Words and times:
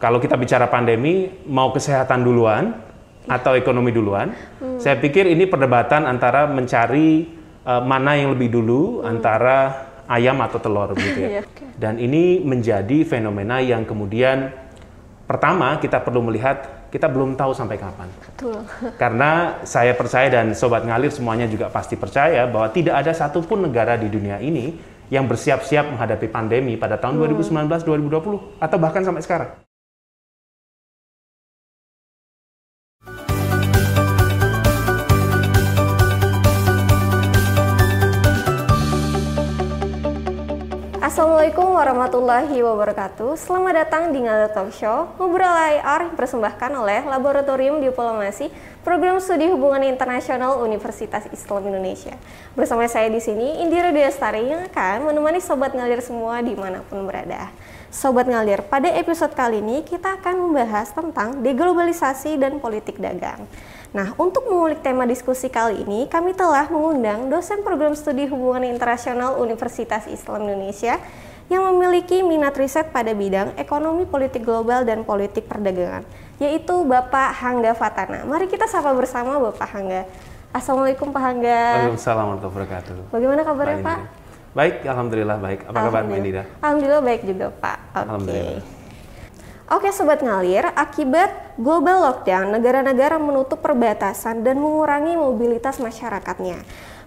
Kalau 0.00 0.16
kita 0.16 0.40
bicara 0.40 0.64
pandemi, 0.72 1.28
mau 1.44 1.76
kesehatan 1.76 2.24
duluan 2.24 2.72
atau 3.28 3.52
ekonomi 3.52 3.92
duluan? 3.92 4.32
Hmm. 4.56 4.80
Saya 4.80 4.96
pikir 4.96 5.28
ini 5.28 5.44
perdebatan 5.44 6.08
antara 6.08 6.48
mencari 6.48 7.28
uh, 7.68 7.84
mana 7.84 8.16
yang 8.16 8.32
lebih 8.32 8.48
dulu 8.48 9.04
hmm. 9.04 9.12
antara 9.12 9.56
ayam 10.08 10.40
atau 10.40 10.56
telur 10.56 10.96
gitu 11.04 11.20
ya. 11.20 11.44
Dan 11.76 12.00
ini 12.00 12.40
menjadi 12.40 13.04
fenomena 13.04 13.60
yang 13.60 13.84
kemudian 13.84 14.48
pertama 15.28 15.76
kita 15.76 16.00
perlu 16.00 16.24
melihat 16.24 16.88
kita 16.88 17.04
belum 17.06 17.36
tahu 17.36 17.52
sampai 17.52 17.76
kapan. 17.76 18.08
Betul. 18.24 18.56
Karena 19.02 19.60
saya 19.68 19.92
percaya 19.92 20.32
dan 20.32 20.56
sobat 20.56 20.88
ngalir 20.88 21.12
semuanya 21.12 21.44
juga 21.44 21.68
pasti 21.68 22.00
percaya 22.00 22.48
bahwa 22.48 22.72
tidak 22.72 23.04
ada 23.04 23.12
satupun 23.12 23.68
negara 23.68 24.00
di 24.00 24.08
dunia 24.08 24.40
ini 24.40 24.80
yang 25.12 25.28
bersiap-siap 25.28 25.92
menghadapi 25.92 26.24
pandemi 26.32 26.80
pada 26.80 26.96
tahun 26.96 27.20
hmm. 27.20 27.44
2019, 27.44 27.84
2020 27.84 28.64
atau 28.64 28.76
bahkan 28.80 29.04
sampai 29.04 29.20
sekarang. 29.20 29.50
Assalamualaikum 41.20 41.76
warahmatullahi 41.76 42.64
wabarakatuh. 42.64 43.36
Selamat 43.36 43.84
datang 43.84 44.08
di 44.08 44.24
Ngada 44.24 44.56
Talk 44.56 44.72
Show, 44.72 45.04
ngobrol 45.20 45.52
IR 45.52 46.08
yang 46.08 46.16
dipersembahkan 46.16 46.72
oleh 46.72 47.04
Laboratorium 47.04 47.76
Diplomasi 47.76 48.48
Program 48.80 49.20
Studi 49.20 49.52
Hubungan 49.52 49.84
Internasional 49.84 50.64
Universitas 50.64 51.28
Islam 51.28 51.68
Indonesia. 51.68 52.16
Bersama 52.56 52.88
saya 52.88 53.12
di 53.12 53.20
sini 53.20 53.60
Indira 53.60 53.92
Diastari 53.92 54.48
yang 54.48 54.64
akan 54.72 55.12
menemani 55.12 55.44
sobat 55.44 55.76
ngalir 55.76 56.00
semua 56.00 56.40
di 56.40 56.56
mana 56.56 56.80
pun 56.88 57.04
berada. 57.04 57.52
Sobat 57.92 58.24
ngalir, 58.24 58.64
pada 58.64 58.88
episode 58.88 59.36
kali 59.36 59.60
ini 59.60 59.84
kita 59.84 60.24
akan 60.24 60.48
membahas 60.48 60.88
tentang 60.88 61.44
deglobalisasi 61.44 62.40
dan 62.40 62.64
politik 62.64 62.96
dagang. 62.96 63.44
Nah, 63.90 64.14
untuk 64.22 64.46
mengulik 64.46 64.86
tema 64.86 65.02
diskusi 65.02 65.50
kali 65.50 65.82
ini, 65.82 66.06
kami 66.06 66.30
telah 66.30 66.70
mengundang 66.70 67.26
dosen 67.26 67.66
program 67.66 67.98
studi 67.98 68.30
hubungan 68.30 68.62
internasional 68.62 69.42
Universitas 69.42 70.06
Islam 70.06 70.46
Indonesia 70.46 70.94
yang 71.50 71.66
memiliki 71.74 72.22
minat 72.22 72.54
riset 72.54 72.94
pada 72.94 73.10
bidang 73.10 73.50
ekonomi 73.58 74.06
politik 74.06 74.46
global 74.46 74.86
dan 74.86 75.02
politik 75.02 75.50
perdagangan, 75.50 76.06
yaitu 76.38 76.86
Bapak 76.86 77.34
Hangga 77.34 77.74
Fatana. 77.74 78.22
Mari 78.22 78.46
kita 78.46 78.70
sapa 78.70 78.94
bersama 78.94 79.42
Bapak 79.42 79.66
Hangga. 79.74 80.06
Assalamualaikum 80.54 81.10
Pak 81.10 81.22
Hangga. 81.26 81.90
Waalaikumsalam 81.90 82.24
warahmatullahi 82.30 82.54
wabarakatuh. 82.54 82.94
Bagaimana 83.10 83.40
kabarnya 83.42 83.78
Pak? 83.82 83.98
Baik, 84.54 84.74
Alhamdulillah 84.86 85.38
baik. 85.42 85.60
Apa 85.66 85.78
kabar 85.90 86.02
Mbak 86.06 86.18
Indira? 86.22 86.42
Alhamdulillah 86.62 87.02
baik 87.02 87.22
juga 87.26 87.46
Pak. 87.58 87.78
Okay. 87.90 88.02
Alhamdulillah. 88.06 88.62
Oke 89.70 89.94
Sobat 89.94 90.18
Ngalir, 90.18 90.66
akibat 90.74 91.54
global 91.54 92.02
lockdown, 92.02 92.50
negara-negara 92.58 93.22
menutup 93.22 93.62
perbatasan 93.62 94.42
dan 94.42 94.58
mengurangi 94.58 95.14
mobilitas 95.14 95.78
masyarakatnya. 95.78 96.58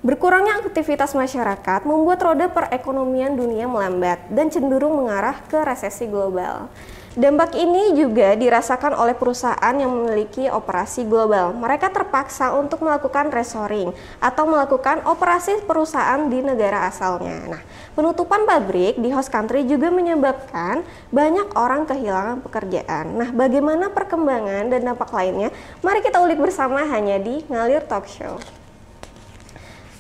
Berkurangnya 0.04 0.60
aktivitas 0.60 1.16
masyarakat 1.16 1.88
membuat 1.88 2.20
roda 2.20 2.52
perekonomian 2.52 3.40
dunia 3.40 3.72
melambat 3.72 4.20
dan 4.28 4.52
cenderung 4.52 5.00
mengarah 5.00 5.40
ke 5.48 5.56
resesi 5.64 6.12
global. 6.12 6.68
Dampak 7.16 7.56
ini 7.56 7.96
juga 7.96 8.36
dirasakan 8.36 9.00
oleh 9.00 9.16
perusahaan 9.16 9.72
yang 9.72 9.88
memiliki 9.88 10.52
operasi 10.52 11.08
global. 11.08 11.56
Mereka 11.56 11.88
terpaksa 11.96 12.52
untuk 12.52 12.84
melakukan 12.84 13.32
resoring 13.32 13.96
atau 14.20 14.44
melakukan 14.44 15.08
operasi 15.08 15.64
perusahaan 15.64 16.20
di 16.28 16.44
negara 16.44 16.84
asalnya. 16.92 17.56
Nah, 17.56 17.62
penutupan 17.96 18.44
pabrik 18.44 19.00
di 19.00 19.08
host 19.08 19.32
country 19.32 19.64
juga 19.64 19.88
menyebabkan 19.88 20.84
banyak 21.16 21.56
orang 21.56 21.88
kehilangan 21.88 22.44
pekerjaan. 22.44 23.16
Nah, 23.16 23.32
bagaimana 23.32 23.88
perkembangan 23.88 24.68
dan 24.68 24.84
dampak 24.84 25.16
lainnya? 25.16 25.48
Mari 25.80 26.04
kita 26.04 26.20
ulik 26.20 26.44
bersama 26.44 26.84
hanya 26.92 27.24
di 27.24 27.40
Ngalir 27.48 27.88
Talk 27.88 28.04
Show. 28.12 28.63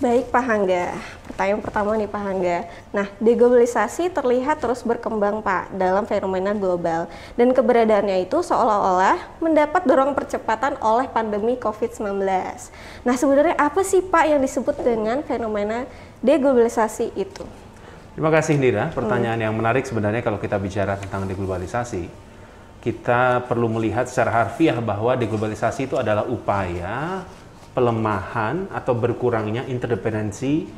Baik 0.03 0.35
Pak 0.35 0.43
Hangga, 0.43 0.99
pertanyaan 1.31 1.63
pertama 1.63 1.95
nih 1.95 2.11
Pak 2.11 2.23
Hangga. 2.27 2.67
Nah, 2.91 3.07
deglobalisasi 3.23 4.11
terlihat 4.11 4.59
terus 4.59 4.83
berkembang 4.83 5.39
Pak 5.39 5.71
dalam 5.79 6.03
fenomena 6.03 6.51
global 6.51 7.07
dan 7.39 7.55
keberadaannya 7.55 8.27
itu 8.27 8.43
seolah-olah 8.43 9.39
mendapat 9.39 9.87
dorong 9.87 10.11
percepatan 10.11 10.75
oleh 10.83 11.07
pandemi 11.07 11.55
COVID-19. 11.55 12.19
Nah, 13.07 13.15
sebenarnya 13.15 13.55
apa 13.55 13.79
sih 13.87 14.03
Pak 14.03 14.27
yang 14.27 14.43
disebut 14.43 14.75
dengan 14.83 15.23
fenomena 15.23 15.87
deglobalisasi 16.19 17.15
itu? 17.15 17.47
Terima 18.11 18.27
kasih 18.27 18.59
Nira, 18.59 18.91
pertanyaan 18.91 19.39
hmm. 19.39 19.45
yang 19.47 19.55
menarik 19.55 19.87
sebenarnya 19.87 20.19
kalau 20.19 20.35
kita 20.35 20.59
bicara 20.59 20.99
tentang 20.99 21.23
deglobalisasi. 21.31 22.11
Kita 22.83 23.47
perlu 23.47 23.71
melihat 23.71 24.11
secara 24.11 24.43
harfiah 24.43 24.75
bahwa 24.83 25.15
deglobalisasi 25.15 25.87
itu 25.87 25.95
adalah 25.95 26.27
upaya 26.27 27.23
pelemahan 27.73 28.69
atau 28.69 28.93
berkurangnya 28.93 29.65
interdependensi 29.65 30.69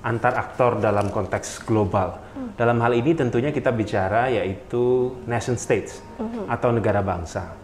antar 0.00 0.36
aktor 0.36 0.80
dalam 0.80 1.12
konteks 1.12 1.62
global. 1.64 2.18
Hmm. 2.34 2.56
Dalam 2.56 2.80
hal 2.80 2.96
ini 2.96 3.12
tentunya 3.12 3.52
kita 3.52 3.70
bicara 3.70 4.32
yaitu 4.32 5.14
nation 5.28 5.56
states 5.60 6.00
hmm. 6.16 6.48
atau 6.48 6.72
negara 6.72 7.04
bangsa. 7.04 7.54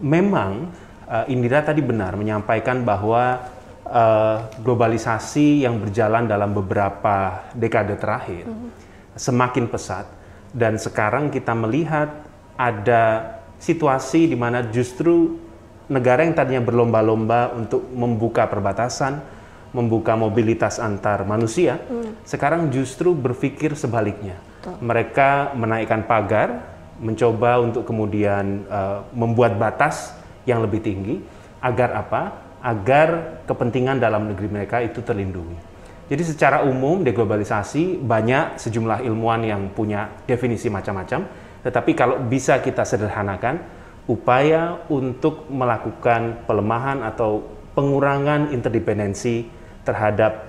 Memang 0.00 0.72
uh, 1.06 1.24
Indira 1.32 1.60
tadi 1.60 1.84
benar 1.84 2.16
menyampaikan 2.16 2.82
bahwa 2.82 3.52
uh, 3.84 4.48
globalisasi 4.64 5.68
yang 5.68 5.76
berjalan 5.78 6.24
dalam 6.24 6.56
beberapa 6.56 7.48
dekade 7.52 8.00
terakhir 8.00 8.48
hmm. 8.48 8.68
semakin 9.14 9.68
pesat 9.68 10.06
dan 10.56 10.80
sekarang 10.80 11.28
kita 11.28 11.52
melihat 11.52 12.08
ada 12.56 13.36
situasi 13.60 14.30
di 14.30 14.36
mana 14.38 14.64
justru 14.64 15.36
negara 15.88 16.24
yang 16.24 16.36
tadinya 16.36 16.62
berlomba-lomba 16.62 17.56
untuk 17.56 17.88
membuka 17.92 18.44
perbatasan, 18.46 19.20
membuka 19.72 20.16
mobilitas 20.16 20.80
antar 20.80 21.24
manusia, 21.24 21.80
hmm. 21.80 22.24
sekarang 22.24 22.68
justru 22.72 23.12
berpikir 23.12 23.76
sebaliknya. 23.76 24.36
Tuh. 24.64 24.76
Mereka 24.80 25.56
menaikkan 25.56 26.04
pagar, 26.04 26.76
mencoba 27.00 27.60
untuk 27.60 27.84
kemudian 27.88 28.64
uh, 28.68 29.04
membuat 29.12 29.56
batas 29.56 30.12
yang 30.44 30.64
lebih 30.64 30.80
tinggi 30.84 31.20
agar 31.60 31.94
apa? 31.96 32.22
Agar 32.58 33.40
kepentingan 33.46 34.02
dalam 34.02 34.28
negeri 34.28 34.48
mereka 34.50 34.82
itu 34.82 34.98
terlindungi. 35.00 35.56
Jadi 36.08 36.22
secara 36.24 36.64
umum 36.64 37.04
deglobalisasi 37.04 38.00
banyak 38.00 38.56
sejumlah 38.56 39.04
ilmuwan 39.04 39.44
yang 39.44 39.68
punya 39.76 40.08
definisi 40.24 40.72
macam-macam, 40.72 41.28
tetapi 41.60 41.92
kalau 41.92 42.16
bisa 42.24 42.58
kita 42.64 42.82
sederhanakan, 42.82 43.77
upaya 44.08 44.80
untuk 44.88 45.46
melakukan 45.52 46.48
pelemahan 46.48 47.04
atau 47.04 47.44
pengurangan 47.76 48.50
interdependensi 48.50 49.44
terhadap 49.84 50.48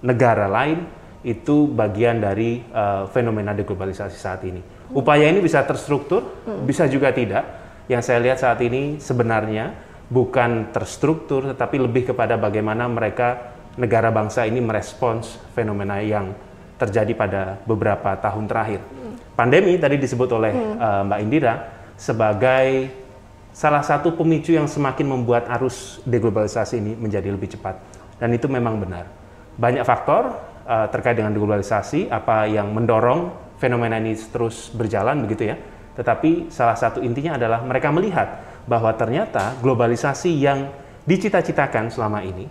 negara 0.00 0.46
lain 0.46 0.86
itu 1.26 1.66
bagian 1.68 2.22
dari 2.22 2.62
uh, 2.70 3.10
fenomena 3.10 3.50
deglobalisasi 3.52 4.16
saat 4.16 4.40
ini. 4.46 4.62
Upaya 4.94 5.26
ini 5.26 5.42
bisa 5.42 5.64
terstruktur, 5.66 6.44
hmm. 6.46 6.62
bisa 6.64 6.86
juga 6.86 7.10
tidak. 7.10 7.42
Yang 7.90 8.02
saya 8.06 8.18
lihat 8.22 8.38
saat 8.40 8.60
ini 8.62 9.02
sebenarnya 9.02 9.74
bukan 10.08 10.70
terstruktur, 10.70 11.50
tetapi 11.50 11.80
lebih 11.80 12.14
kepada 12.14 12.36
bagaimana 12.36 12.86
mereka 12.86 13.56
negara 13.74 14.14
bangsa 14.14 14.46
ini 14.46 14.60
merespons 14.62 15.40
fenomena 15.56 15.98
yang 15.98 16.30
terjadi 16.76 17.12
pada 17.16 17.42
beberapa 17.64 18.14
tahun 18.20 18.44
terakhir. 18.44 18.80
Hmm. 18.84 19.16
Pandemi 19.34 19.80
tadi 19.80 19.96
disebut 19.96 20.30
oleh 20.30 20.52
hmm. 20.52 20.76
uh, 20.78 21.02
Mbak 21.08 21.20
Indira 21.24 21.54
sebagai 21.94 22.90
salah 23.54 23.86
satu 23.86 24.18
pemicu 24.18 24.50
yang 24.50 24.66
semakin 24.66 25.06
membuat 25.06 25.46
arus 25.58 26.02
deglobalisasi 26.02 26.82
ini 26.82 26.92
menjadi 26.98 27.30
lebih 27.30 27.54
cepat. 27.54 27.78
Dan 28.18 28.34
itu 28.34 28.50
memang 28.50 28.82
benar. 28.82 29.06
Banyak 29.54 29.86
faktor 29.86 30.34
uh, 30.66 30.86
terkait 30.90 31.14
dengan 31.14 31.30
deglobalisasi, 31.30 32.10
apa 32.10 32.50
yang 32.50 32.74
mendorong 32.74 33.30
fenomena 33.62 34.02
ini 34.02 34.18
terus 34.18 34.74
berjalan 34.74 35.22
begitu 35.22 35.54
ya. 35.54 35.56
Tetapi 35.94 36.50
salah 36.50 36.74
satu 36.74 36.98
intinya 36.98 37.38
adalah 37.38 37.62
mereka 37.62 37.94
melihat 37.94 38.42
bahwa 38.66 38.90
ternyata 38.98 39.54
globalisasi 39.62 40.34
yang 40.34 40.74
dicita-citakan 41.06 41.94
selama 41.94 42.26
ini, 42.26 42.50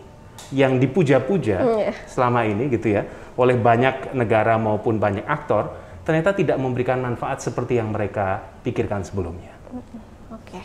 yang 0.56 0.80
dipuja-puja 0.80 1.58
mm, 1.60 1.80
yeah. 1.84 1.96
selama 2.08 2.48
ini 2.48 2.72
gitu 2.72 2.96
ya, 2.96 3.04
oleh 3.36 3.60
banyak 3.60 4.16
negara 4.16 4.56
maupun 4.56 5.02
banyak 5.02 5.26
aktor, 5.28 5.74
ternyata 6.04 6.36
tidak 6.36 6.60
memberikan 6.60 7.00
manfaat 7.00 7.40
seperti 7.40 7.80
yang 7.80 7.92
mereka 7.92 8.44
pikirkan 8.64 9.04
sebelumnya. 9.04 9.56
Oke. 9.72 9.90
Okay. 10.32 10.64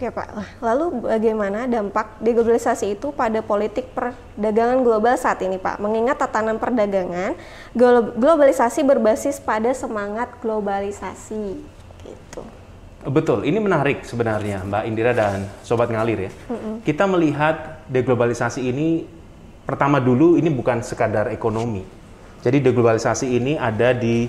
Oke 0.00 0.08
Pak, 0.16 0.32
lalu 0.64 1.12
bagaimana 1.12 1.68
dampak 1.68 2.24
deglobalisasi 2.24 2.96
itu 2.96 3.12
pada 3.12 3.44
politik 3.44 3.92
perdagangan 3.92 4.80
global 4.80 5.12
saat 5.20 5.44
ini 5.44 5.60
Pak? 5.60 5.76
Mengingat 5.76 6.16
tatanan 6.16 6.56
perdagangan, 6.56 7.36
globalisasi 8.16 8.80
berbasis 8.80 9.36
pada 9.44 9.68
semangat 9.76 10.40
globalisasi. 10.40 11.60
Gitu. 12.00 12.42
Betul, 13.12 13.44
ini 13.44 13.60
menarik 13.60 14.00
sebenarnya 14.00 14.64
Mbak 14.64 14.82
Indira 14.88 15.12
dan 15.12 15.44
Sobat 15.60 15.92
Ngalir 15.92 16.28
ya. 16.28 16.32
Mm-hmm. 16.48 16.74
Kita 16.80 17.04
melihat 17.04 17.84
deglobalisasi 17.92 18.72
ini 18.72 19.04
pertama 19.68 20.00
dulu 20.00 20.40
ini 20.40 20.48
bukan 20.48 20.80
sekadar 20.80 21.28
ekonomi. 21.28 21.99
Jadi 22.40 22.58
deglobalisasi 22.64 23.36
ini 23.36 23.56
ada 23.60 23.92
di 23.92 24.24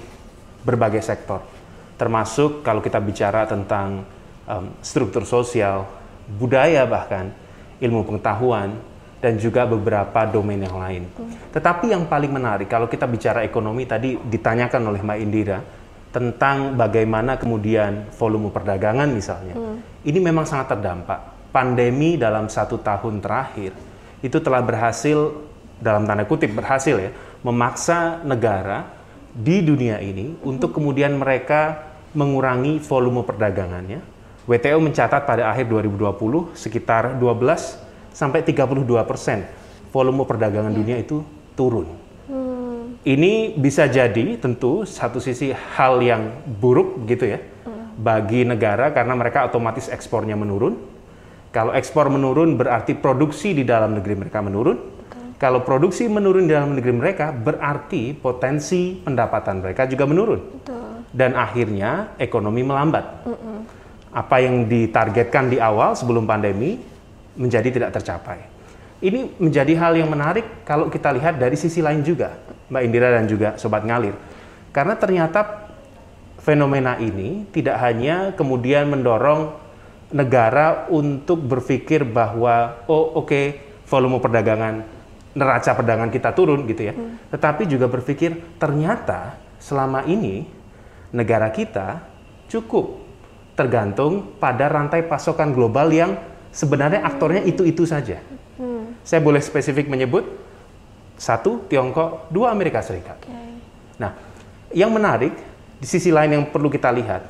berbagai 0.61 1.01
sektor 1.01 1.61
termasuk 2.01 2.65
kalau 2.65 2.81
kita 2.81 2.97
bicara 2.97 3.45
tentang 3.45 4.01
um, 4.49 4.73
struktur 4.81 5.21
sosial, 5.21 5.85
budaya 6.25 6.81
bahkan, 6.89 7.29
ilmu 7.77 8.01
pengetahuan, 8.09 8.73
dan 9.21 9.37
juga 9.37 9.69
beberapa 9.69 10.25
domain 10.25 10.57
yang 10.57 10.81
lain. 10.81 11.03
Hmm. 11.13 11.29
Tetapi 11.53 11.93
yang 11.93 12.09
paling 12.09 12.33
menarik 12.33 12.65
kalau 12.65 12.89
kita 12.89 13.05
bicara 13.05 13.45
ekonomi 13.45 13.85
tadi 13.85 14.17
ditanyakan 14.17 14.81
oleh 14.89 14.97
Mbak 15.05 15.19
Indira 15.21 15.61
tentang 16.09 16.73
bagaimana 16.73 17.37
kemudian 17.37 18.09
volume 18.17 18.49
perdagangan 18.49 19.05
misalnya, 19.13 19.53
hmm. 19.53 20.01
ini 20.01 20.17
memang 20.17 20.49
sangat 20.49 20.73
terdampak. 20.73 21.53
Pandemi 21.53 22.17
dalam 22.17 22.49
satu 22.49 22.81
tahun 22.81 23.21
terakhir 23.21 23.77
itu 24.25 24.41
telah 24.41 24.65
berhasil 24.65 25.37
dalam 25.77 26.09
tanda 26.09 26.25
kutip 26.25 26.49
berhasil 26.53 26.97
ya 26.97 27.11
memaksa 27.41 28.21
negara 28.21 28.89
di 29.31 29.63
dunia 29.63 29.97
ini 30.03 30.37
untuk 30.43 30.75
kemudian 30.75 31.15
mereka 31.17 31.91
mengurangi 32.11 32.77
volume 32.83 33.23
perdagangannya. 33.23 34.03
WTO 34.49 34.81
mencatat 34.81 35.23
pada 35.23 35.53
akhir 35.53 35.69
2020 35.69 36.57
sekitar 36.57 37.15
12 37.15 38.11
sampai 38.11 38.43
32 38.43 38.83
persen 39.07 39.47
volume 39.93 40.25
perdagangan 40.25 40.73
dunia 40.73 40.97
itu 40.97 41.21
turun. 41.53 41.87
Hmm. 42.27 42.97
Ini 43.05 43.55
bisa 43.55 43.85
jadi 43.87 44.39
tentu 44.41 44.83
satu 44.83 45.21
sisi 45.21 45.53
hal 45.53 46.01
yang 46.01 46.31
buruk 46.59 47.05
gitu 47.05 47.27
ya 47.27 47.39
hmm. 47.39 48.01
bagi 48.01 48.43
negara 48.43 48.91
karena 48.91 49.13
mereka 49.15 49.47
otomatis 49.47 49.87
ekspornya 49.87 50.35
menurun. 50.35 50.79
Kalau 51.51 51.75
ekspor 51.75 52.07
menurun 52.07 52.55
berarti 52.55 52.95
produksi 52.95 53.51
di 53.51 53.67
dalam 53.67 53.99
negeri 53.99 54.15
mereka 54.25 54.39
menurun. 54.39 55.00
Kalau 55.41 55.65
produksi 55.65 56.05
menurun 56.05 56.45
di 56.45 56.53
dalam 56.53 56.77
negeri 56.77 56.93
mereka 56.93 57.33
berarti 57.33 58.13
potensi 58.13 58.93
pendapatan 58.93 59.65
mereka 59.65 59.89
juga 59.89 60.05
menurun. 60.05 60.37
Betul. 60.61 61.01
Dan 61.09 61.33
akhirnya 61.33 62.13
ekonomi 62.21 62.61
melambat. 62.61 63.25
Mm 63.25 63.33
-mm. 63.33 63.59
Apa 64.13 64.37
yang 64.37 64.69
ditargetkan 64.69 65.49
di 65.49 65.57
awal 65.57 65.97
sebelum 65.97 66.29
pandemi 66.29 66.77
menjadi 67.33 67.73
tidak 67.73 67.89
tercapai. 67.97 68.37
Ini 69.01 69.41
menjadi 69.41 69.73
hal 69.81 69.97
yang 69.97 70.13
menarik 70.13 70.61
kalau 70.61 70.85
kita 70.93 71.09
lihat 71.09 71.41
dari 71.41 71.57
sisi 71.57 71.81
lain 71.81 72.05
juga, 72.05 72.37
Mbak 72.69 72.81
Indira 72.85 73.09
dan 73.09 73.25
juga 73.25 73.57
Sobat 73.57 73.81
Ngalir. 73.81 74.13
Karena 74.69 74.93
ternyata 74.93 75.73
fenomena 76.37 77.01
ini 77.01 77.49
tidak 77.49 77.81
hanya 77.81 78.37
kemudian 78.37 78.93
mendorong 78.93 79.57
negara 80.13 80.85
untuk 80.93 81.41
berpikir 81.41 82.05
bahwa, 82.05 82.85
oh 82.85 83.25
oke, 83.25 83.25
okay, 83.25 83.45
volume 83.89 84.21
perdagangan, 84.21 85.00
neraca 85.31 85.71
perdagangan 85.75 86.11
kita 86.11 86.35
turun 86.35 86.67
gitu 86.67 86.91
ya. 86.91 86.93
Hmm. 86.93 87.17
Tetapi 87.31 87.63
juga 87.67 87.87
berpikir 87.87 88.59
ternyata 88.59 89.39
selama 89.61 90.03
ini 90.07 90.43
negara 91.15 91.51
kita 91.51 92.03
cukup 92.51 92.99
tergantung 93.55 94.35
pada 94.39 94.67
rantai 94.67 95.05
pasokan 95.05 95.55
global 95.55 95.91
yang 95.91 96.17
sebenarnya 96.51 97.03
aktornya 97.03 97.43
itu-itu 97.47 97.87
saja. 97.87 98.19
Hmm. 98.59 98.95
Saya 99.03 99.23
boleh 99.23 99.39
spesifik 99.39 99.87
menyebut 99.87 100.27
satu 101.15 101.63
Tiongkok, 101.69 102.27
dua 102.33 102.49
Amerika 102.51 102.81
Serikat. 102.81 103.21
Okay. 103.21 103.53
Nah, 104.01 104.11
yang 104.73 104.89
menarik 104.89 105.31
di 105.77 105.87
sisi 105.87 106.09
lain 106.09 106.33
yang 106.33 106.45
perlu 106.49 106.67
kita 106.67 106.89
lihat 106.89 107.23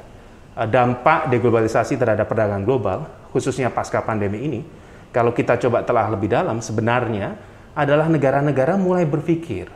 eh, 0.58 0.68
dampak 0.68 1.28
deglobalisasi 1.28 2.00
terhadap 2.00 2.26
perdagangan 2.26 2.64
global, 2.64 3.04
khususnya 3.36 3.68
pasca 3.68 4.00
pandemi 4.00 4.40
ini, 4.48 4.62
kalau 5.12 5.36
kita 5.36 5.60
coba 5.60 5.84
telah 5.84 6.08
lebih 6.08 6.32
dalam, 6.32 6.64
sebenarnya 6.64 7.36
adalah 7.78 8.08
negara-negara 8.12 8.76
mulai 8.76 9.08
berpikir 9.08 9.72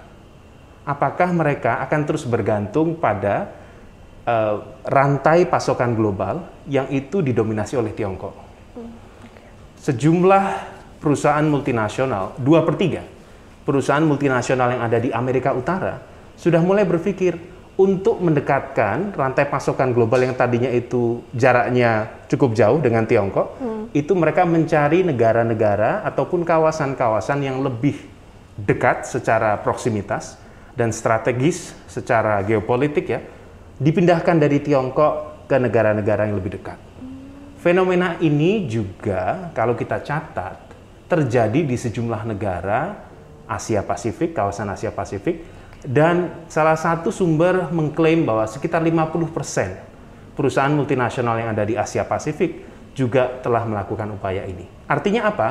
apakah 0.85 1.31
mereka 1.31 1.81
akan 1.81 2.01
terus 2.05 2.23
bergantung 2.27 2.99
pada 2.99 3.49
uh, 4.27 4.83
rantai 4.85 5.47
pasokan 5.49 5.97
global 5.97 6.45
yang 6.69 6.89
itu 6.91 7.23
didominasi 7.23 7.79
oleh 7.79 7.95
Tiongkok 7.95 8.45
sejumlah 9.85 10.45
perusahaan 10.97 11.45
multinasional, 11.45 12.33
dua 12.41 12.65
per 12.65 12.73
tiga 12.73 13.05
perusahaan 13.65 14.01
multinasional 14.01 14.77
yang 14.77 14.81
ada 14.85 14.97
di 14.97 15.09
Amerika 15.13 15.53
Utara 15.53 16.01
sudah 16.37 16.61
mulai 16.61 16.85
berpikir 16.85 17.37
untuk 17.75 18.23
mendekatkan 18.23 19.11
rantai 19.11 19.51
pasokan 19.51 19.91
global 19.91 20.23
yang 20.23 20.33
tadinya 20.33 20.71
itu 20.71 21.19
jaraknya 21.35 22.07
cukup 22.31 22.55
jauh 22.55 22.79
dengan 22.79 23.03
Tiongkok, 23.03 23.59
hmm. 23.59 23.74
Itu 23.95 24.11
mereka 24.11 24.43
mencari 24.43 25.07
negara-negara 25.07 26.03
ataupun 26.03 26.43
kawasan-kawasan 26.43 27.39
yang 27.47 27.63
lebih 27.63 27.95
dekat 28.59 29.07
secara 29.07 29.55
proximitas 29.63 30.35
dan 30.75 30.91
strategis 30.91 31.71
secara 31.87 32.43
geopolitik 32.43 33.07
ya, 33.07 33.23
dipindahkan 33.79 34.35
dari 34.35 34.59
Tiongkok 34.59 35.47
ke 35.47 35.55
negara-negara 35.55 36.27
yang 36.27 36.35
lebih 36.35 36.59
dekat. 36.59 36.75
Fenomena 37.63 38.19
ini 38.19 38.67
juga 38.67 39.47
kalau 39.55 39.79
kita 39.79 40.03
catat 40.03 40.59
terjadi 41.07 41.63
di 41.63 41.79
sejumlah 41.79 42.27
negara 42.27 42.99
Asia 43.47 43.79
Pasifik, 43.79 44.35
kawasan 44.35 44.75
Asia 44.75 44.91
Pasifik, 44.91 45.47
dan 45.87 46.43
salah 46.51 46.75
satu 46.75 47.15
sumber 47.15 47.71
mengklaim 47.71 48.27
bahwa 48.27 48.43
sekitar 48.43 48.83
50% 48.83 50.35
perusahaan 50.35 50.73
multinasional 50.75 51.39
yang 51.39 51.55
ada 51.55 51.63
di 51.63 51.79
Asia 51.79 52.03
Pasifik 52.03 52.74
juga 52.95 53.43
telah 53.43 53.67
melakukan 53.67 54.15
upaya 54.15 54.47
ini. 54.47 54.65
Artinya 54.87 55.27
apa? 55.27 55.47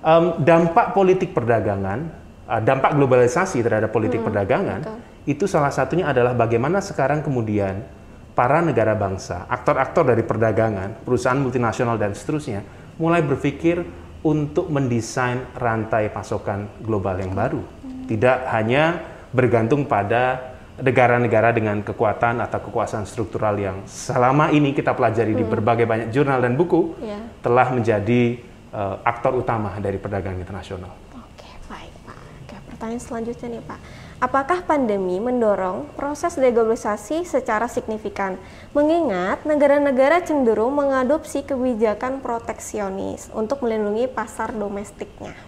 Um, 0.00 0.40
dampak 0.40 0.96
politik 0.96 1.36
perdagangan, 1.36 2.08
uh, 2.48 2.62
dampak 2.64 2.96
globalisasi 2.96 3.60
terhadap 3.60 3.92
politik 3.92 4.24
hmm, 4.24 4.28
perdagangan, 4.32 4.80
betul. 4.80 4.98
itu 5.28 5.44
salah 5.44 5.70
satunya 5.70 6.08
adalah 6.08 6.32
bagaimana 6.32 6.80
sekarang 6.80 7.20
kemudian 7.20 7.84
para 8.32 8.62
negara 8.62 8.94
bangsa, 8.94 9.44
aktor-aktor 9.50 10.08
dari 10.08 10.22
perdagangan, 10.22 11.02
perusahaan 11.02 11.36
multinasional 11.36 11.98
dan 11.98 12.14
seterusnya 12.14 12.62
mulai 12.96 13.20
berpikir 13.20 13.82
untuk 14.22 14.70
mendesain 14.70 15.42
rantai 15.54 16.10
pasokan 16.10 16.70
global 16.82 17.18
yang 17.18 17.34
baru. 17.34 17.62
Tidak 18.06 18.50
hanya 18.54 19.02
bergantung 19.34 19.84
pada 19.84 20.56
negara-negara 20.78 21.50
dengan 21.50 21.82
kekuatan 21.82 22.38
atau 22.38 22.58
kekuasaan 22.62 23.04
struktural 23.04 23.58
yang 23.58 23.82
selama 23.90 24.54
ini 24.54 24.70
kita 24.72 24.94
pelajari 24.94 25.34
hmm. 25.34 25.40
di 25.40 25.44
berbagai 25.44 25.86
banyak 25.86 26.08
jurnal 26.14 26.38
dan 26.38 26.54
buku 26.54 26.94
yeah. 27.02 27.22
telah 27.42 27.68
menjadi 27.74 28.38
uh, 28.70 29.02
aktor 29.02 29.34
utama 29.34 29.74
dari 29.82 29.98
perdagangan 29.98 30.38
internasional. 30.38 30.94
Oke, 31.14 31.50
baik 31.66 31.92
Pak. 32.06 32.18
Oke, 32.46 32.56
pertanyaan 32.70 33.02
selanjutnya 33.02 33.58
nih 33.58 33.62
Pak 33.66 33.80
Apakah 34.18 34.66
pandemi 34.66 35.22
mendorong 35.22 35.94
proses 35.94 36.34
deglobalisasi 36.34 37.22
secara 37.22 37.70
signifikan? 37.70 38.34
Mengingat 38.74 39.46
negara-negara 39.46 40.26
cenderung 40.26 40.74
mengadopsi 40.74 41.46
kebijakan 41.46 42.18
proteksionis 42.18 43.30
untuk 43.30 43.62
melindungi 43.62 44.10
pasar 44.10 44.50
domestiknya. 44.50 45.38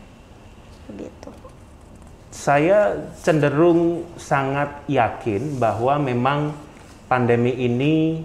Begitu. 0.86 1.39
Saya 2.40 2.96
cenderung 3.20 4.08
sangat 4.16 4.88
yakin 4.88 5.60
bahwa 5.60 6.00
memang 6.00 6.56
pandemi 7.04 7.52
ini 7.52 8.24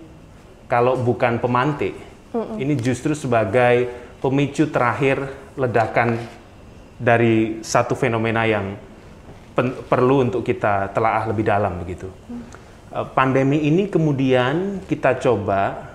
kalau 0.72 0.96
bukan 0.96 1.36
pemantik, 1.44 1.92
mm 2.32 2.40
-mm. 2.40 2.56
ini 2.64 2.74
justru 2.80 3.12
sebagai 3.12 3.92
pemicu 4.24 4.72
terakhir 4.72 5.20
ledakan 5.60 6.16
dari 6.96 7.60
satu 7.60 7.92
fenomena 7.92 8.48
yang 8.48 8.80
perlu 9.88 10.28
untuk 10.28 10.44
kita 10.44 10.92
telaah 10.92 11.28
lebih 11.32 11.44
dalam 11.48 11.80
begitu. 11.80 12.12
Hmm. 12.28 12.44
Pandemi 13.12 13.68
ini 13.68 13.92
kemudian 13.92 14.84
kita 14.88 15.20
coba 15.20 15.92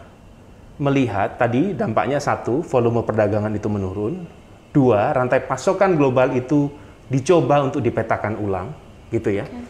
melihat 0.80 1.36
tadi 1.36 1.76
dampaknya 1.76 2.20
satu, 2.20 2.64
volume 2.64 3.04
perdagangan 3.04 3.52
itu 3.52 3.68
menurun. 3.68 4.24
Dua, 4.70 5.12
rantai 5.12 5.44
pasokan 5.44 5.96
global 5.96 6.32
itu 6.36 6.72
dicoba 7.10 7.66
untuk 7.66 7.82
dipetakan 7.82 8.38
ulang, 8.38 8.70
gitu 9.10 9.34
ya. 9.34 9.44
Okay. 9.44 9.64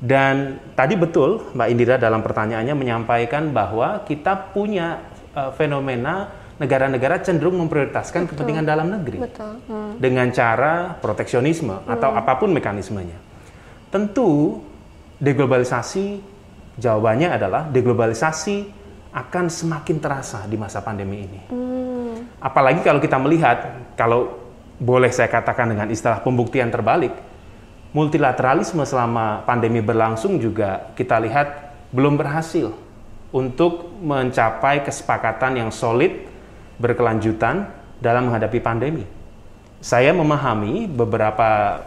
Dan 0.00 0.56
tadi 0.72 0.96
betul 0.96 1.52
Mbak 1.52 1.68
Indira 1.68 1.96
dalam 2.00 2.24
pertanyaannya 2.24 2.72
menyampaikan 2.72 3.52
bahwa 3.52 4.00
kita 4.08 4.56
punya 4.56 5.04
uh, 5.36 5.52
fenomena 5.52 6.40
negara-negara 6.56 7.20
cenderung 7.20 7.56
memprioritaskan 7.60 8.24
Betul. 8.24 8.32
kepentingan 8.36 8.64
dalam 8.64 8.88
negeri 8.88 9.20
Betul. 9.20 9.60
Hmm. 9.68 9.96
dengan 10.00 10.28
cara 10.32 10.96
proteksionisme 10.96 11.84
hmm. 11.84 11.92
atau 11.96 12.16
apa 12.16 12.36
pun 12.40 12.52
mekanismenya. 12.52 13.16
Tentu 13.92 14.60
deglobalisasi 15.20 16.20
jawabannya 16.80 17.28
adalah 17.36 17.68
deglobalisasi 17.68 18.80
akan 19.12 19.52
semakin 19.52 19.96
terasa 20.00 20.48
di 20.48 20.56
masa 20.56 20.80
pandemi 20.80 21.28
ini. 21.28 21.40
Hmm. 21.52 22.40
Apalagi 22.40 22.80
kalau 22.80 23.04
kita 23.04 23.20
melihat, 23.20 23.68
kalau 24.00 24.39
boleh 24.80 25.12
saya 25.12 25.28
katakan 25.28 25.68
dengan 25.68 25.92
istilah 25.92 26.24
pembuktian 26.24 26.72
terbalik, 26.72 27.12
multilateralisme 27.92 28.80
selama 28.88 29.44
pandemi 29.44 29.84
berlangsung 29.84 30.40
juga 30.40 30.90
kita 30.96 31.20
lihat 31.20 31.76
belum 31.92 32.16
berhasil 32.16 32.72
untuk 33.30 33.92
mencapai 34.00 34.82
kesepakatan 34.82 35.60
yang 35.60 35.70
solid 35.70 36.26
berkelanjutan 36.80 37.68
dalam 38.00 38.32
menghadapi 38.32 38.58
pandemi. 38.58 39.04
Saya 39.84 40.16
memahami 40.16 40.88
beberapa 40.88 41.80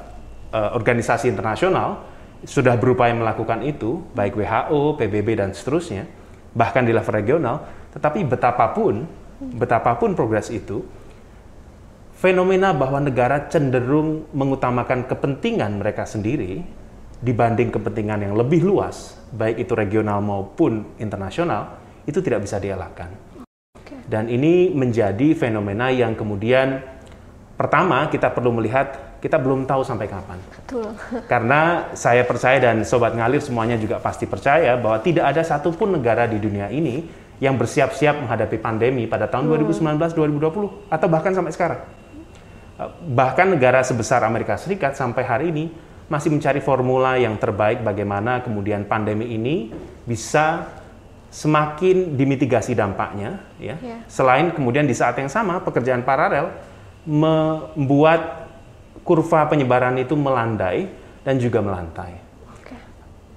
uh, 0.54 0.78
organisasi 0.78 1.34
internasional 1.34 2.06
sudah 2.46 2.78
berupaya 2.78 3.16
melakukan 3.16 3.66
itu, 3.66 4.04
baik 4.14 4.38
WHO, 4.38 5.02
PBB 5.02 5.42
dan 5.42 5.52
seterusnya. 5.52 6.06
bahkan 6.54 6.86
di 6.86 6.94
level 6.94 7.18
regional, 7.18 7.66
tetapi 7.98 8.30
betapapun 8.30 9.10
betapapun 9.58 10.14
progres 10.14 10.54
itu 10.54 10.86
fenomena 12.18 12.72
bahwa 12.72 13.02
negara 13.02 13.50
cenderung 13.50 14.30
mengutamakan 14.32 15.10
kepentingan 15.10 15.82
mereka 15.82 16.06
sendiri 16.06 16.64
dibanding 17.24 17.72
kepentingan 17.72 18.28
yang 18.28 18.36
lebih 18.36 18.68
luas, 18.68 19.16
baik 19.32 19.64
itu 19.64 19.74
regional 19.74 20.20
maupun 20.20 21.00
internasional, 21.00 21.80
itu 22.04 22.20
tidak 22.20 22.44
bisa 22.44 22.60
dielakkan. 22.60 23.08
Dan 24.04 24.28
ini 24.28 24.76
menjadi 24.76 25.32
fenomena 25.32 25.88
yang 25.88 26.20
kemudian 26.20 26.84
pertama 27.56 28.12
kita 28.12 28.28
perlu 28.36 28.52
melihat 28.52 29.16
kita 29.24 29.40
belum 29.40 29.64
tahu 29.64 29.88
sampai 29.88 30.12
kapan. 30.12 30.36
Betul. 30.52 30.92
Karena 31.32 31.96
saya 31.96 32.28
percaya 32.28 32.60
dan 32.60 32.84
sobat 32.84 33.16
ngalir 33.16 33.40
semuanya 33.40 33.80
juga 33.80 34.04
pasti 34.04 34.28
percaya 34.28 34.76
bahwa 34.76 35.00
tidak 35.00 35.32
ada 35.32 35.48
satupun 35.48 35.96
negara 35.96 36.28
di 36.28 36.44
dunia 36.44 36.68
ini 36.68 37.08
yang 37.40 37.56
bersiap-siap 37.56 38.28
menghadapi 38.28 38.60
pandemi 38.60 39.08
pada 39.08 39.32
tahun 39.32 39.48
hmm. 39.48 39.80
2019, 39.80 39.96
2020 40.12 40.92
atau 40.92 41.08
bahkan 41.08 41.32
sampai 41.32 41.56
sekarang 41.56 42.03
bahkan 43.12 43.52
negara 43.52 43.84
sebesar 43.86 44.24
Amerika 44.24 44.56
Serikat 44.56 44.96
sampai 44.98 45.24
hari 45.24 45.46
ini 45.52 45.66
masih 46.12 46.30
mencari 46.30 46.60
formula 46.60 47.16
yang 47.16 47.40
terbaik 47.40 47.82
bagaimana 47.82 48.44
kemudian 48.44 48.84
pandemi 48.86 49.34
ini 49.34 49.72
bisa 50.04 50.68
semakin 51.34 52.14
dimitigasi 52.14 52.78
dampaknya 52.78 53.42
ya. 53.58 53.76
Yeah. 53.82 54.06
Selain 54.06 54.54
kemudian 54.54 54.86
di 54.86 54.94
saat 54.94 55.18
yang 55.18 55.32
sama 55.32 55.64
pekerjaan 55.66 56.06
paralel 56.06 56.54
membuat 57.04 58.46
kurva 59.02 59.50
penyebaran 59.50 59.98
itu 59.98 60.14
melandai 60.14 60.88
dan 61.26 61.42
juga 61.42 61.60
melantai. 61.60 62.24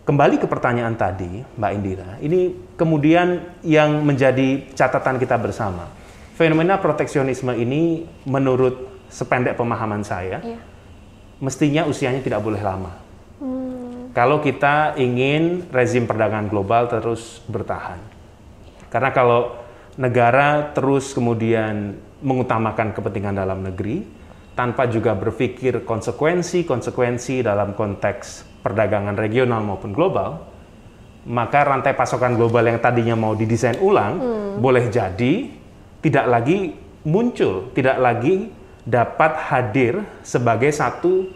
Kembali 0.07 0.39
ke 0.39 0.47
pertanyaan 0.47 0.95
tadi, 0.95 1.43
Mbak 1.59 1.73
Indira, 1.75 2.11
ini 2.23 2.55
kemudian 2.79 3.43
yang 3.67 4.07
menjadi 4.07 4.63
catatan 4.71 5.19
kita 5.19 5.35
bersama. 5.35 5.91
Fenomena 6.39 6.79
proteksionisme 6.79 7.51
ini 7.59 8.07
menurut 8.23 8.96
sependek 9.17 9.57
pemahaman 9.57 10.05
saya, 10.05 10.45
iya. 10.45 10.61
mestinya 11.41 11.89
usianya 11.89 12.21
tidak 12.21 12.45
boleh 12.45 12.61
lama. 12.61 12.93
Hmm. 13.41 14.13
Kalau 14.13 14.45
kita 14.45 15.01
ingin 15.01 15.73
rezim 15.73 16.05
perdagangan 16.05 16.53
global 16.53 16.93
terus 16.93 17.41
bertahan, 17.49 17.97
karena 18.93 19.11
kalau 19.17 19.57
negara 19.97 20.77
terus 20.77 21.17
kemudian 21.17 21.97
mengutamakan 22.21 22.93
kepentingan 22.93 23.41
dalam 23.41 23.65
negeri 23.65 24.05
tanpa 24.53 24.89
juga 24.89 25.17
berpikir 25.17 25.85
konsekuensi-konsekuensi 25.85 27.45
dalam 27.45 27.73
konteks 27.73 28.61
perdagangan 28.61 29.17
regional 29.17 29.65
maupun 29.65 29.93
global, 29.97 30.45
maka 31.29 31.65
rantai 31.65 31.97
pasokan 31.97 32.37
global 32.37 32.65
yang 32.69 32.81
tadinya 32.81 33.17
mau 33.17 33.33
didesain 33.33 33.81
ulang 33.81 34.21
hmm. 34.21 34.53
boleh 34.61 34.93
jadi 34.93 35.49
tidak 36.05 36.27
lagi 36.29 36.77
muncul, 37.05 37.73
tidak 37.73 37.97
lagi 37.97 38.53
dapat 38.87 39.35
hadir 39.51 40.07
sebagai 40.23 40.71
satu 40.71 41.27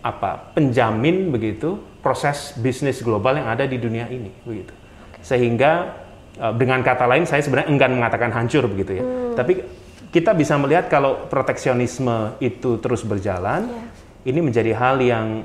apa 0.00 0.56
penjamin 0.56 1.28
begitu 1.28 1.76
proses 2.00 2.56
bisnis 2.56 3.04
global 3.04 3.36
yang 3.36 3.44
ada 3.44 3.68
di 3.68 3.76
dunia 3.76 4.08
ini 4.08 4.32
begitu 4.40 4.72
sehingga 5.20 5.92
eh, 6.40 6.54
dengan 6.56 6.80
kata 6.80 7.04
lain 7.04 7.28
saya 7.28 7.44
sebenarnya 7.44 7.68
enggan 7.68 7.92
mengatakan 7.92 8.32
hancur 8.32 8.64
begitu 8.72 8.96
ya 8.96 9.04
hmm. 9.04 9.36
tapi 9.36 9.60
kita 10.08 10.32
bisa 10.32 10.56
melihat 10.56 10.88
kalau 10.88 11.28
proteksionisme 11.28 12.40
itu 12.40 12.80
terus 12.80 13.04
berjalan 13.04 13.68
yeah. 13.68 14.32
ini 14.32 14.40
menjadi 14.40 14.72
hal 14.72 14.96
yang 15.04 15.44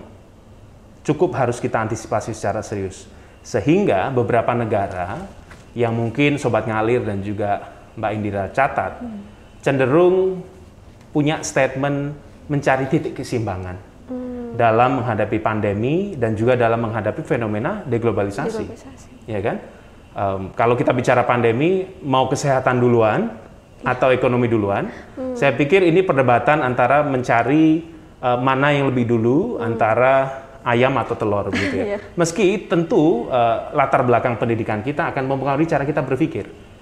cukup 1.03 1.35
harus 1.35 1.59
kita 1.59 1.83
antisipasi 1.83 2.31
secara 2.31 2.63
serius 2.63 3.11
sehingga 3.43 4.07
beberapa 4.15 4.55
negara 4.55 5.27
yang 5.75 5.91
mungkin 5.91 6.39
sobat 6.39 6.63
ngalir 6.63 7.03
dan 7.03 7.19
juga 7.19 7.75
Mbak 7.99 8.11
Indira 8.15 8.43
catat 8.55 9.03
hmm. 9.03 9.19
cenderung 9.59 10.52
punya 11.13 11.39
statement 11.45 12.17
mencari 12.49 12.89
titik 12.89 13.15
keseimbangan 13.15 13.77
hmm. 14.09 14.59
dalam 14.59 14.99
menghadapi 14.99 15.37
pandemi 15.39 16.17
dan 16.17 16.35
juga 16.35 16.57
dalam 16.57 16.81
menghadapi 16.83 17.21
fenomena 17.23 17.85
deglobalisasi, 17.87 18.65
deglobalisasi. 18.65 19.09
ya 19.29 19.39
kan? 19.39 19.57
Um, 20.13 20.41
kalau 20.53 20.77
kita 20.77 20.93
bicara 20.93 21.25
pandemi, 21.25 21.89
mau 22.05 22.29
kesehatan 22.29 22.77
duluan 22.77 23.33
ya. 23.81 23.95
atau 23.95 24.13
ekonomi 24.13 24.49
duluan, 24.49 24.89
hmm. 24.89 25.37
saya 25.37 25.55
pikir 25.55 25.85
ini 25.85 26.03
perdebatan 26.03 26.61
antara 26.61 27.01
mencari 27.05 27.85
uh, 28.19 28.37
mana 28.37 28.73
yang 28.73 28.91
lebih 28.91 29.09
dulu 29.09 29.57
hmm. 29.57 29.65
antara 29.69 30.13
ayam 30.65 30.93
atau 30.99 31.15
telur 31.15 31.49
gitu 31.53 31.75
ya. 31.77 31.85
yeah. 31.97 32.01
Meski 32.17 32.65
tentu 32.65 33.29
uh, 33.29 33.73
latar 33.73 34.01
belakang 34.05 34.37
pendidikan 34.37 34.81
kita 34.81 35.13
akan 35.13 35.23
mempengaruhi 35.29 35.69
cara 35.69 35.85
kita 35.85 36.01
berpikir. 36.01 36.73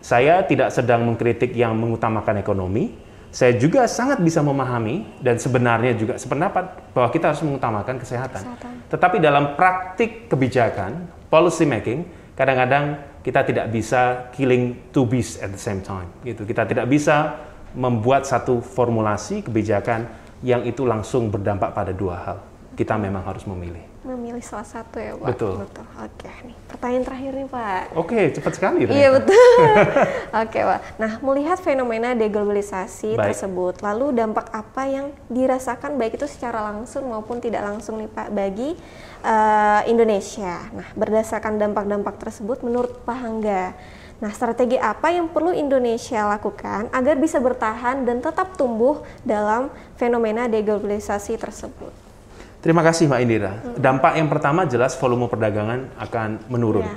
Saya 0.00 0.40
tidak 0.48 0.72
sedang 0.72 1.04
mengkritik 1.04 1.52
yang 1.52 1.76
mengutamakan 1.76 2.40
ekonomi, 2.40 2.88
saya 3.30 3.54
juga 3.54 3.86
sangat 3.86 4.18
bisa 4.18 4.42
memahami 4.42 5.06
dan 5.22 5.38
sebenarnya 5.38 5.94
juga 5.94 6.18
sependapat 6.18 6.90
bahwa 6.90 7.08
kita 7.14 7.30
harus 7.30 7.42
mengutamakan 7.46 8.02
kesehatan. 8.02 8.42
kesehatan. 8.42 8.72
Tetapi 8.90 9.16
dalam 9.22 9.54
praktik 9.54 10.26
kebijakan, 10.26 11.06
policy 11.30 11.62
making, 11.62 12.02
kadang-kadang 12.34 12.98
kita 13.22 13.46
tidak 13.46 13.70
bisa 13.70 14.32
killing 14.34 14.74
two 14.90 15.06
beasts 15.06 15.38
at 15.38 15.54
the 15.54 15.62
same 15.62 15.78
time. 15.78 16.10
Gitu. 16.26 16.42
Kita 16.42 16.66
tidak 16.66 16.90
bisa 16.90 17.38
membuat 17.70 18.26
satu 18.26 18.58
formulasi 18.58 19.46
kebijakan 19.46 20.10
yang 20.42 20.66
itu 20.66 20.82
langsung 20.82 21.30
berdampak 21.30 21.70
pada 21.70 21.94
dua 21.94 22.16
hal. 22.18 22.38
Kita 22.74 22.98
memang 22.98 23.22
harus 23.22 23.46
memilih 23.46 23.86
memilih 24.40 24.56
salah 24.56 24.68
satu 24.68 24.96
ya 24.96 25.12
Pak. 25.20 25.28
Betul. 25.36 25.54
Betul. 25.60 25.86
Oke, 26.00 26.30
nih 26.48 26.56
pertanyaan 26.64 27.04
terakhir 27.04 27.32
nih 27.36 27.48
Pak. 27.52 27.82
Oke, 27.92 28.20
cepat 28.32 28.52
sekali. 28.56 28.78
Iya 28.88 29.08
betul. 29.12 29.52
Oke 30.42 30.60
Pak. 30.64 30.80
Nah, 30.96 31.12
melihat 31.20 31.58
fenomena 31.60 32.16
deglobalisasi 32.16 33.20
baik. 33.20 33.36
tersebut, 33.36 33.84
lalu 33.84 34.16
dampak 34.16 34.48
apa 34.48 34.82
yang 34.88 35.06
dirasakan 35.28 36.00
baik 36.00 36.16
itu 36.16 36.24
secara 36.24 36.72
langsung 36.72 37.12
maupun 37.12 37.36
tidak 37.44 37.68
langsung 37.68 38.00
nih 38.00 38.08
Pak 38.08 38.32
bagi 38.32 38.72
uh, 39.20 39.84
Indonesia. 39.84 40.56
Nah, 40.72 40.88
berdasarkan 40.96 41.60
dampak-dampak 41.60 42.16
tersebut, 42.16 42.64
menurut 42.64 43.04
Pak 43.04 43.18
Hangga, 43.20 43.76
Nah, 44.20 44.28
strategi 44.36 44.76
apa 44.76 45.08
yang 45.08 45.32
perlu 45.32 45.48
Indonesia 45.48 46.28
lakukan 46.28 46.92
agar 46.92 47.16
bisa 47.16 47.40
bertahan 47.40 48.04
dan 48.04 48.20
tetap 48.20 48.52
tumbuh 48.52 49.00
dalam 49.24 49.72
fenomena 49.96 50.44
deglobalisasi 50.44 51.40
tersebut? 51.40 52.09
Terima 52.60 52.84
kasih 52.84 53.08
Mbak 53.08 53.20
Indira. 53.24 53.52
Dampak 53.80 54.20
yang 54.20 54.28
pertama 54.28 54.68
jelas 54.68 54.92
volume 55.00 55.32
perdagangan 55.32 55.96
akan 55.96 56.44
menurun. 56.52 56.84
Ya. 56.84 56.96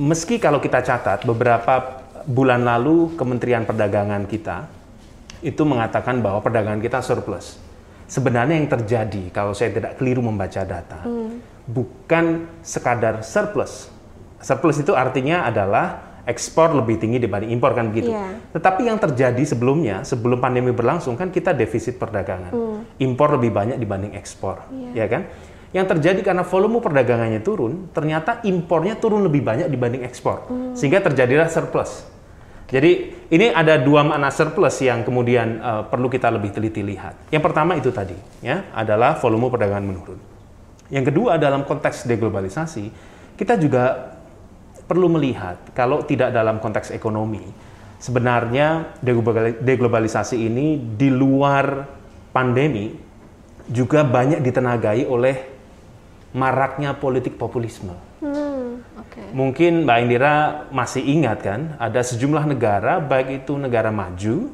Meski 0.00 0.40
kalau 0.40 0.64
kita 0.64 0.80
catat 0.80 1.28
beberapa 1.28 2.00
bulan 2.24 2.64
lalu 2.64 3.12
Kementerian 3.20 3.68
Perdagangan 3.68 4.24
kita 4.24 4.64
itu 5.44 5.62
mengatakan 5.68 6.24
bahwa 6.24 6.40
perdagangan 6.40 6.80
kita 6.80 7.04
surplus. 7.04 7.60
Sebenarnya 8.08 8.56
yang 8.56 8.68
terjadi 8.68 9.28
kalau 9.28 9.52
saya 9.52 9.76
tidak 9.76 10.00
keliru 10.00 10.24
membaca 10.24 10.64
data, 10.64 11.04
hmm. 11.04 11.68
bukan 11.68 12.48
sekadar 12.64 13.20
surplus. 13.20 13.92
Surplus 14.40 14.80
itu 14.80 14.96
artinya 14.96 15.44
adalah 15.44 16.11
ekspor 16.22 16.70
lebih 16.78 17.02
tinggi 17.02 17.18
dibanding 17.18 17.50
impor 17.50 17.74
kan 17.74 17.90
begitu. 17.90 18.14
Yeah. 18.14 18.38
Tetapi 18.54 18.86
yang 18.86 18.98
terjadi 18.98 19.42
sebelumnya, 19.42 20.06
sebelum 20.06 20.38
pandemi 20.38 20.70
berlangsung 20.70 21.18
kan 21.18 21.34
kita 21.34 21.50
defisit 21.50 21.98
perdagangan. 21.98 22.54
Mm. 22.54 22.78
Impor 23.02 23.34
lebih 23.34 23.50
banyak 23.50 23.76
dibanding 23.78 24.14
ekspor, 24.14 24.62
yeah. 24.70 25.02
ya 25.02 25.06
kan? 25.10 25.22
Yang 25.72 25.86
terjadi 25.96 26.20
karena 26.20 26.44
volume 26.44 26.78
perdagangannya 26.84 27.40
turun, 27.40 27.90
ternyata 27.90 28.44
impornya 28.44 28.94
turun 28.94 29.24
lebih 29.24 29.42
banyak 29.42 29.66
dibanding 29.66 30.06
ekspor. 30.06 30.46
Mm. 30.46 30.78
Sehingga 30.78 31.02
terjadilah 31.02 31.50
surplus. 31.50 32.06
Jadi 32.72 33.12
ini 33.28 33.52
ada 33.52 33.76
dua 33.76 34.00
makna 34.00 34.32
surplus 34.32 34.80
yang 34.80 35.04
kemudian 35.04 35.60
uh, 35.60 35.82
perlu 35.84 36.08
kita 36.08 36.32
lebih 36.32 36.56
teliti 36.56 36.80
lihat. 36.80 37.28
Yang 37.28 37.42
pertama 37.44 37.76
itu 37.76 37.92
tadi, 37.92 38.16
ya, 38.40 38.64
adalah 38.72 39.20
volume 39.20 39.52
perdagangan 39.52 39.84
menurun. 39.84 40.20
Yang 40.88 41.12
kedua 41.12 41.36
dalam 41.36 41.68
konteks 41.68 42.08
deglobalisasi, 42.08 42.84
kita 43.36 43.56
juga 43.56 44.11
perlu 44.92 45.08
melihat 45.08 45.72
kalau 45.72 46.04
tidak 46.04 46.36
dalam 46.36 46.60
konteks 46.60 46.92
ekonomi, 46.92 47.40
sebenarnya 47.96 49.00
deglobalisasi 49.64 50.36
ini 50.36 50.76
di 50.76 51.08
luar 51.08 51.88
pandemi 52.36 52.92
juga 53.72 54.04
banyak 54.04 54.44
ditenagai 54.44 55.08
oleh 55.08 55.36
maraknya 56.36 56.92
politik 56.92 57.40
populisme. 57.40 57.96
Hmm, 58.20 58.84
okay. 59.00 59.32
Mungkin 59.32 59.88
Mbak 59.88 59.98
Indira 60.04 60.34
masih 60.68 61.00
ingat 61.00 61.40
kan, 61.40 61.60
ada 61.80 62.04
sejumlah 62.04 62.44
negara, 62.44 63.00
baik 63.00 63.44
itu 63.44 63.56
negara 63.56 63.88
maju 63.88 64.52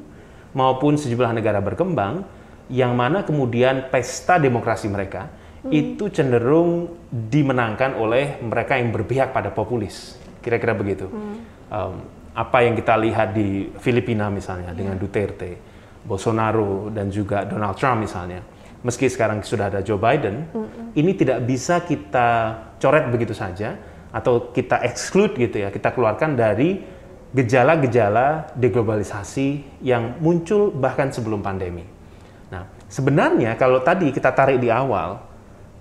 maupun 0.55 0.95
sejumlah 0.95 1.35
negara 1.35 1.59
berkembang, 1.59 2.23
yang 2.71 2.95
mana 2.95 3.27
kemudian 3.27 3.91
pesta 3.91 4.39
demokrasi 4.39 4.87
mereka 4.87 5.33
hmm. 5.65 5.71
itu 5.73 6.13
cenderung 6.13 6.95
dimenangkan 7.09 7.97
oleh 7.97 8.37
mereka 8.45 8.77
yang 8.77 8.93
berpihak 8.93 9.33
pada 9.33 9.49
populis. 9.49 10.28
Kira-kira 10.49 10.73
begitu. 10.73 11.13
Hmm. 11.13 11.37
Um, 11.69 11.95
apa 12.33 12.65
yang 12.65 12.73
kita 12.73 12.97
lihat 12.97 13.37
di 13.37 13.69
Filipina 13.77 14.33
misalnya 14.33 14.73
yeah. 14.73 14.79
dengan 14.79 14.97
Duterte, 14.97 15.61
Bolsonaro 16.09 16.89
dan 16.89 17.13
juga 17.13 17.45
Donald 17.45 17.77
Trump 17.77 18.01
misalnya. 18.01 18.41
Meski 18.81 19.11
sekarang 19.11 19.43
sudah 19.43 19.69
ada 19.69 19.83
Joe 19.83 19.99
Biden, 20.01 20.49
mm 20.49 20.55
-hmm. 20.55 20.87
ini 20.97 21.13
tidak 21.19 21.43
bisa 21.43 21.83
kita 21.83 22.55
coret 22.79 23.11
begitu 23.11 23.35
saja 23.35 23.75
atau 24.15 24.55
kita 24.55 24.81
exclude 24.87 25.35
gitu 25.35 25.67
ya, 25.67 25.69
kita 25.75 25.91
keluarkan 25.91 26.39
dari 26.39 26.79
gejala-gejala 27.35 28.57
deglobalisasi 28.57 29.83
yang 29.85 30.17
muncul 30.23 30.73
bahkan 30.73 31.13
sebelum 31.13 31.45
pandemi. 31.45 31.85
Nah, 32.49 32.65
sebenarnya 32.89 33.53
kalau 33.61 33.85
tadi 33.85 34.09
kita 34.09 34.33
tarik 34.33 34.57
di 34.57 34.73
awal, 34.73 35.28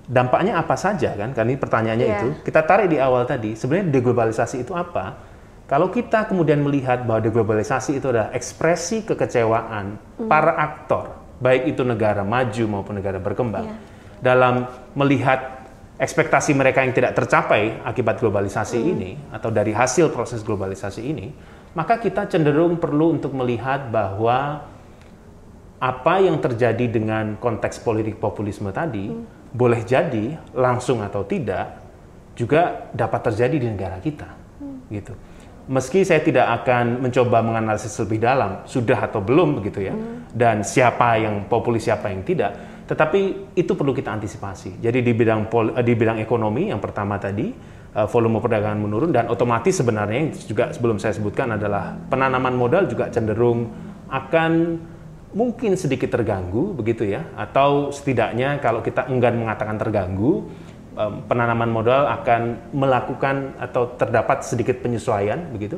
dampaknya 0.08 0.56
apa 0.58 0.80
saja 0.80 1.14
kan? 1.14 1.36
Kan 1.36 1.52
ini 1.52 1.60
pertanyaannya 1.60 2.08
yeah. 2.08 2.18
itu. 2.24 2.28
Kita 2.48 2.64
tarik 2.64 2.88
di 2.88 2.98
awal 2.98 3.28
tadi, 3.28 3.54
sebenarnya 3.54 3.92
deglobalisasi 3.92 4.64
itu 4.64 4.72
apa? 4.72 5.36
Kalau 5.68 5.92
kita 5.92 6.32
kemudian 6.32 6.64
melihat 6.64 7.04
bahwa 7.04 7.20
deglobalisasi 7.20 8.00
itu 8.00 8.08
adalah 8.08 8.32
ekspresi 8.32 9.04
kekecewaan 9.04 10.00
mm. 10.00 10.32
para 10.32 10.56
aktor, 10.56 11.12
baik 11.44 11.76
itu 11.76 11.84
negara 11.84 12.24
maju 12.24 12.64
maupun 12.72 13.04
negara 13.04 13.20
berkembang, 13.20 13.68
yeah. 13.68 13.78
dalam 14.24 14.64
melihat 14.96 15.68
ekspektasi 16.00 16.56
mereka 16.56 16.88
yang 16.88 16.96
tidak 16.96 17.20
tercapai 17.20 17.84
akibat 17.84 18.16
globalisasi 18.24 18.80
mm. 18.80 18.92
ini 18.96 19.12
atau 19.28 19.52
dari 19.52 19.76
hasil 19.76 20.08
proses 20.16 20.40
globalisasi 20.40 21.04
ini, 21.04 21.36
maka 21.76 22.00
kita 22.00 22.32
cenderung 22.32 22.80
perlu 22.80 23.20
untuk 23.20 23.36
melihat 23.36 23.92
bahwa 23.92 24.64
apa 25.84 26.16
yang 26.24 26.40
terjadi 26.40 26.90
dengan 26.90 27.36
konteks 27.38 27.84
politik 27.84 28.24
populisme 28.24 28.72
tadi 28.72 29.12
mm. 29.12 29.37
Boleh 29.58 29.82
jadi 29.82 30.38
langsung 30.54 31.02
atau 31.02 31.26
tidak 31.26 31.82
juga 32.38 32.94
dapat 32.94 33.34
terjadi 33.34 33.58
di 33.58 33.68
negara 33.74 33.98
kita, 33.98 34.30
mm. 34.62 34.94
gitu. 34.94 35.14
Meski 35.68 36.06
saya 36.06 36.24
tidak 36.24 36.48
akan 36.64 37.04
mencoba 37.04 37.44
menganalisis 37.44 37.92
lebih 38.00 38.24
dalam 38.24 38.64
sudah 38.64 39.04
atau 39.04 39.20
belum 39.20 39.60
begitu 39.60 39.84
ya. 39.84 39.92
Hmm. 39.92 40.24
dan 40.32 40.62
siapa 40.64 41.20
yang 41.20 41.50
populis 41.50 41.84
siapa 41.84 42.08
yang 42.14 42.24
tidak. 42.24 42.56
Tetapi 42.88 43.52
itu 43.58 43.76
perlu 43.76 43.92
kita 43.92 44.16
antisipasi. 44.16 44.80
Jadi 44.80 45.04
di 45.04 45.12
bidang 45.12 45.52
pol, 45.52 45.76
di 45.76 45.92
bidang 45.92 46.24
ekonomi 46.24 46.72
yang 46.72 46.80
pertama 46.80 47.20
tadi 47.20 47.52
uh, 47.98 48.08
volume 48.08 48.40
perdagangan 48.40 48.80
menurun 48.80 49.12
dan 49.12 49.28
otomatis 49.28 49.76
sebenarnya 49.76 50.32
juga 50.48 50.72
sebelum 50.72 51.02
saya 51.02 51.18
sebutkan 51.18 51.60
adalah 51.60 52.00
penanaman 52.08 52.56
modal 52.56 52.88
juga 52.88 53.12
cenderung 53.12 53.68
akan 54.08 54.80
mungkin 55.38 55.78
sedikit 55.78 56.10
terganggu 56.10 56.74
begitu 56.74 57.06
ya 57.06 57.30
atau 57.38 57.94
setidaknya 57.94 58.58
kalau 58.58 58.82
kita 58.82 59.06
enggan 59.06 59.38
mengatakan 59.38 59.78
terganggu 59.78 60.50
penanaman 61.30 61.70
modal 61.70 62.10
akan 62.10 62.74
melakukan 62.74 63.54
atau 63.62 63.94
terdapat 63.94 64.42
sedikit 64.42 64.82
penyesuaian 64.82 65.38
begitu. 65.54 65.78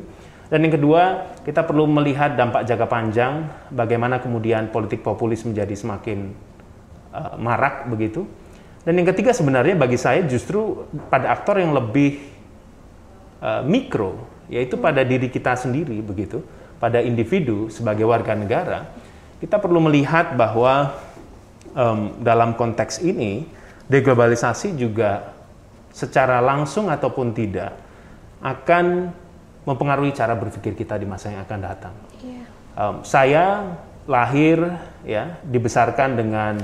Dan 0.50 0.66
yang 0.66 0.74
kedua, 0.74 1.30
kita 1.46 1.62
perlu 1.62 1.86
melihat 1.86 2.34
dampak 2.34 2.66
jangka 2.66 2.88
panjang 2.90 3.46
bagaimana 3.70 4.18
kemudian 4.18 4.72
politik 4.74 5.04
populis 5.04 5.46
menjadi 5.46 5.76
semakin 5.78 6.34
uh, 7.14 7.38
marak 7.38 7.86
begitu. 7.86 8.26
Dan 8.82 8.98
yang 8.98 9.06
ketiga 9.14 9.30
sebenarnya 9.30 9.78
bagi 9.78 10.00
saya 10.00 10.26
justru 10.26 10.88
pada 11.06 11.30
aktor 11.30 11.62
yang 11.62 11.70
lebih 11.70 12.18
uh, 13.44 13.62
mikro, 13.62 14.26
yaitu 14.50 14.74
pada 14.74 15.06
diri 15.06 15.30
kita 15.30 15.54
sendiri 15.54 16.02
begitu, 16.02 16.42
pada 16.82 16.98
individu 16.98 17.70
sebagai 17.70 18.08
warga 18.08 18.34
negara, 18.34 18.90
kita 19.40 19.56
perlu 19.56 19.80
melihat 19.80 20.36
bahwa 20.36 21.00
um, 21.72 22.20
dalam 22.20 22.52
konteks 22.54 23.00
ini 23.00 23.48
deglobalisasi 23.88 24.76
juga 24.76 25.32
secara 25.90 26.38
langsung 26.38 26.92
ataupun 26.92 27.34
tidak 27.34 27.74
akan 28.44 29.10
mempengaruhi 29.66 30.12
cara 30.14 30.36
berpikir 30.36 30.76
kita 30.76 30.96
di 31.00 31.08
masa 31.08 31.32
yang 31.32 31.42
akan 31.44 31.60
datang. 31.60 31.94
Yeah. 32.22 32.46
Um, 32.76 32.96
saya 33.02 33.76
lahir 34.08 34.60
ya 35.04 35.40
dibesarkan 35.44 36.16
dengan 36.16 36.54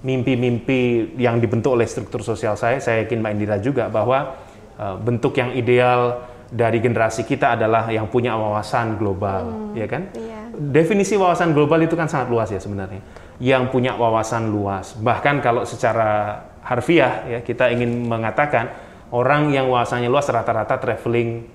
mimpi-mimpi 0.00 1.12
yang 1.20 1.40
dibentuk 1.40 1.76
oleh 1.76 1.84
struktur 1.84 2.24
sosial 2.24 2.56
saya. 2.56 2.80
Saya 2.80 3.04
yakin 3.04 3.20
Mbak 3.20 3.32
Indira 3.36 3.56
juga 3.60 3.88
bahwa 3.92 4.36
uh, 4.80 4.96
bentuk 4.96 5.36
yang 5.36 5.52
ideal 5.52 6.29
dari 6.50 6.82
generasi 6.82 7.22
kita 7.22 7.54
adalah 7.54 7.86
yang 7.94 8.10
punya 8.10 8.34
wawasan 8.34 8.98
global, 8.98 9.70
hmm, 9.70 9.78
ya 9.78 9.86
kan? 9.86 10.02
Yeah. 10.18 10.50
Definisi 10.50 11.14
wawasan 11.14 11.54
global 11.54 11.78
itu 11.86 11.94
kan 11.94 12.10
sangat 12.10 12.26
luas 12.26 12.50
ya 12.50 12.58
sebenarnya. 12.58 13.00
Yang 13.38 13.70
punya 13.70 13.94
wawasan 13.94 14.50
luas, 14.50 14.98
bahkan 14.98 15.38
kalau 15.38 15.62
secara 15.62 16.42
harfiah 16.60 17.24
ya 17.24 17.38
kita 17.40 17.72
ingin 17.72 18.04
mengatakan 18.04 18.68
orang 19.14 19.54
yang 19.54 19.70
wawasannya 19.70 20.10
luas 20.10 20.28
rata-rata 20.28 20.76
traveling 20.76 21.48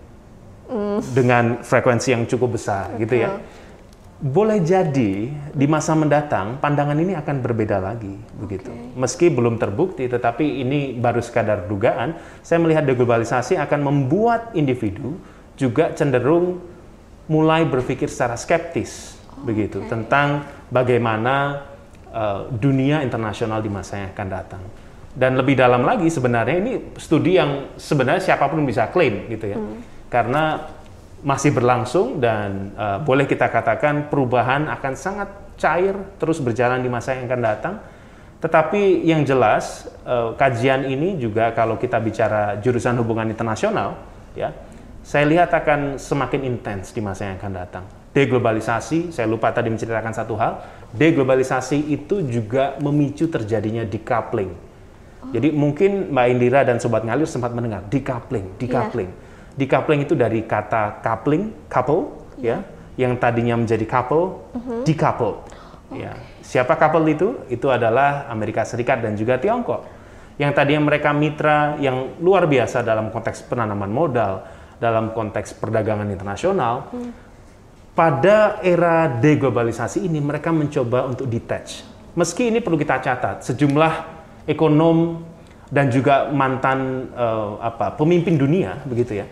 mm. 0.72 1.00
dengan 1.14 1.62
frekuensi 1.62 2.16
yang 2.16 2.24
cukup 2.26 2.58
besar 2.58 2.96
Betul. 2.96 3.02
gitu 3.06 3.16
ya. 3.20 3.30
Boleh 4.16 4.64
jadi 4.64 5.28
di 5.32 5.66
masa 5.68 5.92
mendatang 5.92 6.56
pandangan 6.64 6.96
ini 6.96 7.20
akan 7.20 7.44
berbeda 7.44 7.84
lagi 7.84 8.16
begitu. 8.40 8.72
Meski 8.96 9.28
belum 9.28 9.60
terbukti 9.60 10.08
tetapi 10.08 10.64
ini 10.64 10.96
baru 10.96 11.20
sekadar 11.20 11.68
dugaan, 11.68 12.16
saya 12.40 12.64
melihat 12.64 12.88
deglobalisasi 12.88 13.60
akan 13.60 13.80
membuat 13.84 14.56
individu 14.56 15.20
juga 15.60 15.92
cenderung 15.96 16.64
mulai 17.26 17.66
berpikir 17.66 18.06
secara 18.06 18.38
skeptis 18.38 19.18
oh, 19.34 19.44
begitu 19.48 19.82
okay. 19.82 19.90
tentang 19.90 20.46
bagaimana 20.70 21.66
uh, 22.14 22.52
dunia 22.54 23.02
internasional 23.02 23.64
di 23.66 23.72
masa 23.72 23.98
yang 23.98 24.14
akan 24.14 24.30
datang 24.30 24.64
dan 25.16 25.40
lebih 25.40 25.58
dalam 25.58 25.82
lagi 25.82 26.06
sebenarnya 26.12 26.56
ini 26.60 26.74
studi 27.00 27.40
yang 27.40 27.74
sebenarnya 27.80 28.22
siapa 28.22 28.46
pun 28.52 28.62
bisa 28.68 28.92
klaim 28.92 29.26
gitu 29.32 29.48
ya 29.48 29.58
hmm. 29.58 30.12
karena 30.12 30.70
masih 31.26 31.50
berlangsung 31.50 32.22
dan 32.22 32.70
uh, 32.78 33.02
boleh 33.02 33.26
kita 33.26 33.50
katakan 33.50 34.14
perubahan 34.14 34.70
akan 34.70 34.94
sangat 34.94 35.30
cair 35.58 35.98
terus 36.22 36.38
berjalan 36.38 36.86
di 36.86 36.90
masa 36.90 37.18
yang 37.18 37.26
akan 37.26 37.42
datang 37.42 37.76
tetapi 38.46 39.02
yang 39.02 39.26
jelas 39.26 39.90
uh, 40.06 40.38
kajian 40.38 40.86
ini 40.86 41.18
juga 41.18 41.50
kalau 41.58 41.82
kita 41.82 41.98
bicara 41.98 42.62
jurusan 42.62 42.94
hubungan 43.02 43.26
internasional 43.26 43.98
ya 44.38 44.54
saya 45.02 45.26
lihat 45.26 45.50
akan 45.50 45.98
semakin 45.98 46.46
intens 46.46 46.94
di 46.94 47.02
masa 47.02 47.26
yang 47.26 47.42
akan 47.42 47.54
datang 47.58 47.84
deglobalisasi 48.14 49.10
saya 49.10 49.26
lupa 49.26 49.50
tadi 49.50 49.74
menceritakan 49.74 50.14
satu 50.14 50.38
hal 50.38 50.62
deglobalisasi 50.94 51.90
itu 51.90 52.22
juga 52.30 52.78
memicu 52.78 53.26
terjadinya 53.34 53.82
decoupling 53.82 54.54
jadi 55.34 55.50
mungkin 55.50 56.14
Mbak 56.14 56.28
Indira 56.38 56.62
dan 56.62 56.78
Sobat 56.78 57.02
Ngalir 57.02 57.26
sempat 57.26 57.50
mendengar 57.50 57.82
decoupling, 57.90 58.46
decoupling. 58.62 59.10
Yeah. 59.10 59.25
Decoupling 59.56 60.04
itu 60.04 60.20
dari 60.20 60.44
kata 60.44 61.00
coupling, 61.00 61.72
couple, 61.72 62.12
yeah. 62.44 62.60
ya, 62.60 63.08
yang 63.08 63.16
tadinya 63.16 63.56
menjadi 63.56 63.88
couple, 63.88 64.44
decouple. 64.84 65.44
Okay. 65.92 66.04
Ya. 66.04 66.12
Siapa 66.44 66.76
couple 66.76 67.08
itu? 67.08 67.40
Itu 67.48 67.72
adalah 67.72 68.28
Amerika 68.28 68.68
Serikat 68.68 69.00
dan 69.00 69.16
juga 69.16 69.40
Tiongkok. 69.40 69.88
Yang 70.36 70.52
tadinya 70.60 70.92
mereka 70.92 71.16
mitra 71.16 71.80
yang 71.80 72.20
luar 72.20 72.52
biasa 72.52 72.84
dalam 72.84 73.08
konteks 73.12 73.48
penanaman 73.48 73.88
modal, 73.88 74.44
dalam 74.76 75.16
konteks 75.16 75.56
perdagangan 75.56 76.08
internasional. 76.12 76.92
Hmm. 76.92 77.12
Pada 77.96 78.60
era 78.60 79.08
deglobalisasi 79.08 80.04
ini 80.04 80.20
mereka 80.20 80.52
mencoba 80.52 81.08
untuk 81.08 81.32
detach. 81.32 81.88
Meski 82.20 82.52
ini 82.52 82.60
perlu 82.60 82.76
kita 82.76 83.00
catat, 83.00 83.40
sejumlah 83.48 83.94
ekonom 84.44 85.24
dan 85.72 85.88
juga 85.88 86.28
mantan 86.28 87.10
uh, 87.16 87.58
apa 87.64 87.96
pemimpin 87.96 88.38
dunia 88.38 88.78
begitu 88.86 89.18
ya 89.18 89.26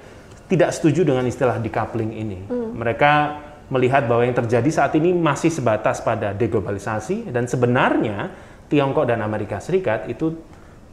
tidak 0.53 0.69
setuju 0.71 1.01
dengan 1.09 1.25
istilah 1.25 1.57
decoupling 1.57 2.11
ini. 2.13 2.39
Hmm. 2.45 2.77
Mereka 2.77 3.13
melihat 3.73 4.05
bahwa 4.05 4.23
yang 4.27 4.37
terjadi 4.37 4.69
saat 4.69 4.93
ini 4.93 5.11
masih 5.11 5.49
sebatas 5.49 5.99
pada 6.05 6.31
deglobalisasi 6.31 7.33
dan 7.33 7.49
sebenarnya 7.49 8.29
Tiongkok 8.69 9.09
dan 9.09 9.25
Amerika 9.25 9.57
Serikat 9.57 10.05
itu 10.09 10.37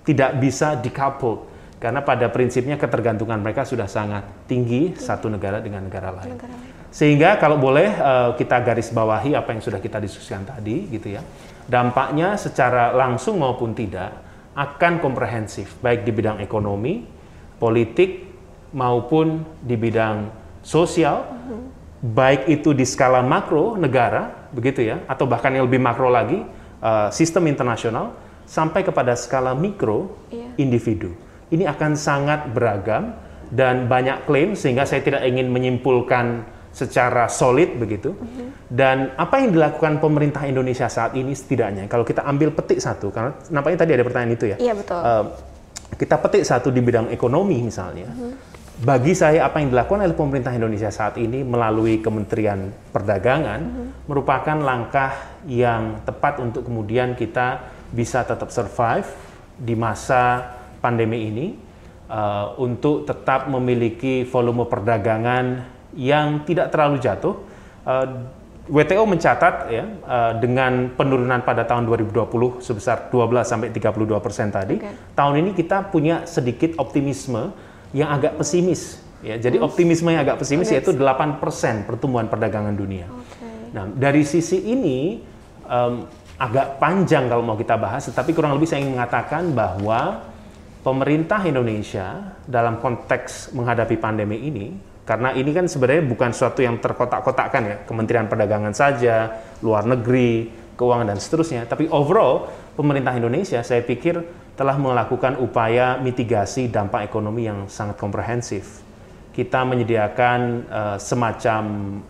tidak 0.05 0.41
bisa 0.41 0.81
decoupled 0.81 1.47
karena 1.81 2.05
pada 2.05 2.29
prinsipnya 2.29 2.77
ketergantungan 2.77 3.41
mereka 3.41 3.65
sudah 3.65 3.89
sangat 3.89 4.25
tinggi 4.49 4.93
hmm. 4.93 4.97
satu 4.97 5.29
negara 5.29 5.61
dengan 5.61 5.85
negara 5.85 6.13
lain. 6.13 6.37
negara 6.37 6.53
lain. 6.53 6.79
Sehingga 6.91 7.39
kalau 7.39 7.55
boleh 7.55 7.87
uh, 7.87 8.35
kita 8.35 8.59
garis 8.67 8.91
bawahi 8.91 9.39
apa 9.39 9.55
yang 9.55 9.63
sudah 9.63 9.79
kita 9.79 10.03
diskusikan 10.03 10.43
tadi 10.43 10.91
gitu 10.91 11.15
ya 11.15 11.23
dampaknya 11.71 12.35
secara 12.35 12.91
langsung 12.91 13.39
maupun 13.39 13.71
tidak 13.79 14.11
akan 14.59 14.99
komprehensif, 14.99 15.79
baik 15.79 16.03
di 16.03 16.11
bidang 16.11 16.43
ekonomi, 16.43 17.07
politik, 17.63 18.30
maupun 18.71 19.43
di 19.63 19.75
bidang 19.75 20.31
sosial, 20.63 21.27
mm-hmm. 21.27 21.61
baik 22.15 22.43
itu 22.49 22.71
di 22.77 22.87
skala 22.87 23.21
makro 23.25 23.75
negara, 23.77 24.49
begitu 24.55 24.85
ya, 24.85 25.03
atau 25.07 25.27
bahkan 25.27 25.51
yang 25.55 25.67
lebih 25.67 25.83
makro 25.83 26.09
lagi, 26.13 26.43
uh, 26.81 27.09
sistem 27.11 27.51
internasional, 27.51 28.15
sampai 28.47 28.83
kepada 28.83 29.15
skala 29.15 29.55
mikro 29.55 30.11
yeah. 30.31 30.51
individu. 30.59 31.15
Ini 31.51 31.67
akan 31.67 31.99
sangat 31.99 32.51
beragam 32.55 33.15
dan 33.51 33.91
banyak 33.91 34.27
klaim 34.27 34.55
sehingga 34.55 34.87
saya 34.87 35.03
tidak 35.03 35.27
ingin 35.27 35.51
menyimpulkan 35.51 36.47
secara 36.71 37.27
solid 37.27 37.75
begitu. 37.75 38.15
Mm-hmm. 38.15 38.49
Dan 38.71 39.11
apa 39.19 39.43
yang 39.43 39.51
dilakukan 39.51 39.99
pemerintah 39.99 40.47
Indonesia 40.47 40.87
saat 40.87 41.19
ini 41.19 41.35
setidaknya 41.35 41.91
kalau 41.91 42.07
kita 42.07 42.23
ambil 42.23 42.55
petik 42.55 42.79
satu 42.79 43.11
karena 43.11 43.35
nampaknya 43.51 43.79
tadi 43.83 43.93
ada 43.99 44.05
pertanyaan 44.07 44.35
itu 44.39 44.47
ya. 44.55 44.57
Iya 44.63 44.73
betul. 44.79 45.01
Uh, 45.03 45.25
kita 45.99 46.17
petik 46.23 46.43
satu 46.47 46.71
di 46.71 46.79
bidang 46.79 47.11
ekonomi 47.11 47.59
misalnya. 47.59 48.07
Mm-hmm. 48.07 48.50
Bagi 48.81 49.13
saya 49.13 49.45
apa 49.45 49.61
yang 49.61 49.69
dilakukan 49.69 50.09
oleh 50.09 50.17
pemerintah 50.17 50.57
Indonesia 50.57 50.89
saat 50.89 51.21
ini 51.21 51.45
melalui 51.45 52.01
Kementerian 52.01 52.73
Perdagangan 52.89 53.61
mm-hmm. 53.61 54.09
merupakan 54.09 54.57
langkah 54.57 55.37
yang 55.45 56.01
tepat 56.09 56.41
untuk 56.41 56.65
kemudian 56.65 57.13
kita 57.13 57.61
bisa 57.93 58.25
tetap 58.25 58.49
survive 58.49 59.05
di 59.61 59.77
masa 59.77 60.57
pandemi 60.81 61.29
ini 61.29 61.47
uh, 62.09 62.57
untuk 62.57 63.05
tetap 63.05 63.53
memiliki 63.53 64.25
volume 64.25 64.65
perdagangan 64.65 65.61
yang 65.93 66.49
tidak 66.49 66.73
terlalu 66.73 67.05
jatuh. 67.05 67.37
Uh, 67.85 68.33
WTO 68.65 69.05
mencatat 69.05 69.69
ya 69.69 69.85
uh, 70.09 70.33
dengan 70.41 70.89
penurunan 70.97 71.45
pada 71.45 71.69
tahun 71.69 71.85
2020 71.85 72.65
sebesar 72.65 73.13
12 73.13 73.45
sampai 73.45 73.69
32 73.77 74.25
persen 74.25 74.49
tadi. 74.49 74.81
Okay. 74.81 75.13
Tahun 75.13 75.35
ini 75.37 75.53
kita 75.53 75.93
punya 75.93 76.25
sedikit 76.25 76.81
optimisme 76.81 77.53
yang 77.95 78.09
agak 78.11 78.39
pesimis. 78.39 79.03
Ya, 79.21 79.37
jadi 79.37 79.61
optimisme 79.61 80.09
yang 80.09 80.25
agak 80.25 80.41
pesimis 80.41 80.73
yaitu 80.73 80.97
8 80.97 81.43
persen 81.45 81.85
pertumbuhan 81.85 82.25
perdagangan 82.33 82.73
dunia. 82.73 83.05
Okay. 83.05 83.77
Nah, 83.77 83.85
dari 83.93 84.25
sisi 84.25 84.65
ini 84.65 85.21
um, 85.69 86.09
agak 86.41 86.81
panjang 86.81 87.29
kalau 87.29 87.45
mau 87.45 87.57
kita 87.61 87.77
bahas, 87.77 88.09
tetapi 88.09 88.33
kurang 88.33 88.57
lebih 88.57 88.65
saya 88.65 88.81
ingin 88.81 88.97
mengatakan 88.97 89.53
bahwa 89.53 90.25
pemerintah 90.81 91.45
Indonesia 91.45 92.33
dalam 92.49 92.81
konteks 92.81 93.53
menghadapi 93.53 94.01
pandemi 94.01 94.41
ini, 94.49 94.73
karena 95.05 95.37
ini 95.37 95.53
kan 95.53 95.69
sebenarnya 95.69 96.01
bukan 96.09 96.33
suatu 96.33 96.65
yang 96.65 96.81
terkotak-kotakkan 96.81 97.63
ya, 97.69 97.77
Kementerian 97.85 98.25
Perdagangan 98.25 98.73
saja, 98.73 99.37
luar 99.61 99.85
negeri, 99.85 100.49
keuangan 100.81 101.13
dan 101.13 101.21
seterusnya, 101.21 101.69
tapi 101.69 101.93
overall 101.93 102.49
pemerintah 102.73 103.13
Indonesia 103.13 103.61
saya 103.61 103.85
pikir 103.85 104.17
telah 104.61 104.77
melakukan 104.77 105.41
upaya 105.41 105.97
mitigasi 105.97 106.69
dampak 106.69 107.09
ekonomi 107.09 107.49
yang 107.49 107.65
sangat 107.65 107.97
komprehensif. 107.97 108.85
Kita 109.33 109.65
menyediakan 109.65 110.41
uh, 110.69 110.97
semacam 111.01 111.63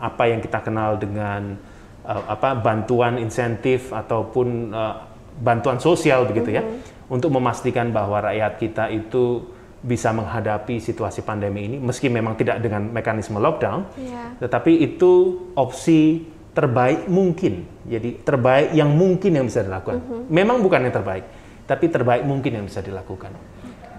apa 0.02 0.24
yang 0.26 0.42
kita 0.42 0.58
kenal 0.58 0.98
dengan 0.98 1.54
uh, 2.02 2.22
apa 2.26 2.58
bantuan 2.58 3.22
insentif 3.22 3.94
ataupun 3.94 4.74
uh, 4.74 5.06
bantuan 5.38 5.78
sosial 5.78 6.26
begitu 6.26 6.58
ya 6.58 6.66
mm-hmm. 6.66 7.14
untuk 7.14 7.30
memastikan 7.30 7.94
bahwa 7.94 8.18
rakyat 8.18 8.58
kita 8.58 8.90
itu 8.90 9.46
bisa 9.80 10.10
menghadapi 10.10 10.82
situasi 10.82 11.22
pandemi 11.22 11.70
ini 11.70 11.76
meski 11.78 12.10
memang 12.10 12.34
tidak 12.36 12.60
dengan 12.60 12.90
mekanisme 12.90 13.40
lockdown 13.40 13.88
yeah. 13.96 14.36
tetapi 14.42 14.76
itu 14.84 15.38
opsi 15.56 16.28
terbaik 16.52 17.08
mungkin 17.08 17.64
jadi 17.88 18.20
terbaik 18.20 18.76
yang 18.76 18.92
mungkin 18.92 19.40
yang 19.40 19.46
bisa 19.48 19.64
dilakukan 19.64 20.02
mm-hmm. 20.02 20.28
memang 20.28 20.60
bukan 20.60 20.84
yang 20.84 20.92
terbaik 20.92 21.24
tapi 21.70 21.86
terbaik 21.86 22.26
mungkin 22.26 22.58
yang 22.58 22.66
bisa 22.66 22.82
dilakukan 22.82 23.30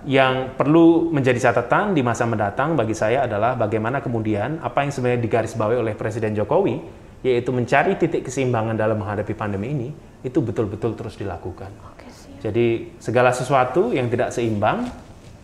yang 0.03 0.57
perlu 0.57 1.13
menjadi 1.13 1.51
catatan 1.51 1.93
di 1.95 2.01
masa 2.03 2.27
mendatang 2.27 2.75
bagi 2.75 2.97
saya 2.97 3.29
adalah 3.29 3.55
bagaimana 3.55 4.03
kemudian 4.03 4.59
apa 4.59 4.83
yang 4.83 4.91
sebenarnya 4.91 5.21
digarisbawahi 5.23 5.77
oleh 5.77 5.93
Presiden 5.93 6.33
Jokowi 6.33 7.01
yaitu 7.21 7.53
mencari 7.53 7.97
titik 8.01 8.25
keseimbangan 8.25 8.73
dalam 8.73 8.97
menghadapi 8.97 9.33
pandemi 9.37 9.69
ini, 9.69 9.89
itu 10.25 10.41
betul-betul 10.41 10.97
terus 10.97 11.13
dilakukan. 11.17 11.69
Oke, 11.93 12.09
Jadi 12.41 12.97
segala 12.97 13.29
sesuatu 13.29 13.93
yang 13.93 14.09
tidak 14.09 14.33
seimbang 14.33 14.89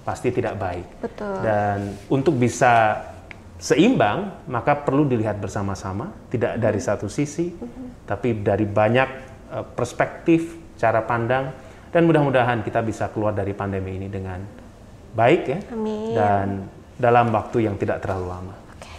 pasti 0.02 0.34
tidak 0.34 0.58
baik. 0.58 0.86
Betul. 1.06 1.38
Dan 1.46 1.94
untuk 2.10 2.34
bisa 2.42 2.98
seimbang, 3.62 4.46
maka 4.50 4.74
perlu 4.74 5.06
dilihat 5.06 5.38
bersama-sama, 5.38 6.14
tidak 6.34 6.58
dari 6.58 6.82
satu 6.82 7.06
sisi, 7.06 7.54
mm-hmm. 7.54 8.10
tapi 8.10 8.42
dari 8.42 8.66
banyak 8.66 9.10
uh, 9.54 9.66
perspektif, 9.78 10.58
cara 10.82 11.06
pandang, 11.06 11.54
dan 11.98 12.06
mudah-mudahan 12.06 12.62
kita 12.62 12.86
bisa 12.86 13.10
keluar 13.10 13.34
dari 13.34 13.58
pandemi 13.58 13.98
ini 13.98 14.06
dengan 14.06 14.38
baik 15.18 15.42
ya, 15.50 15.60
Amin. 15.74 16.14
dan 16.14 16.48
dalam 16.94 17.34
waktu 17.34 17.66
yang 17.66 17.74
tidak 17.74 18.06
terlalu 18.06 18.30
lama. 18.30 18.54
Oke, 18.78 18.94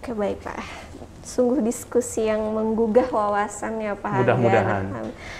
Oke 0.00 0.10
baik 0.16 0.40
Pak 0.40 0.88
sungguh 1.20 1.62
diskusi 1.62 2.26
yang 2.26 2.42
menggugah 2.50 3.06
wawasan 3.12 3.78
ya 3.78 3.94
Pak 3.94 4.24
Mudah-mudahan. 4.24 4.84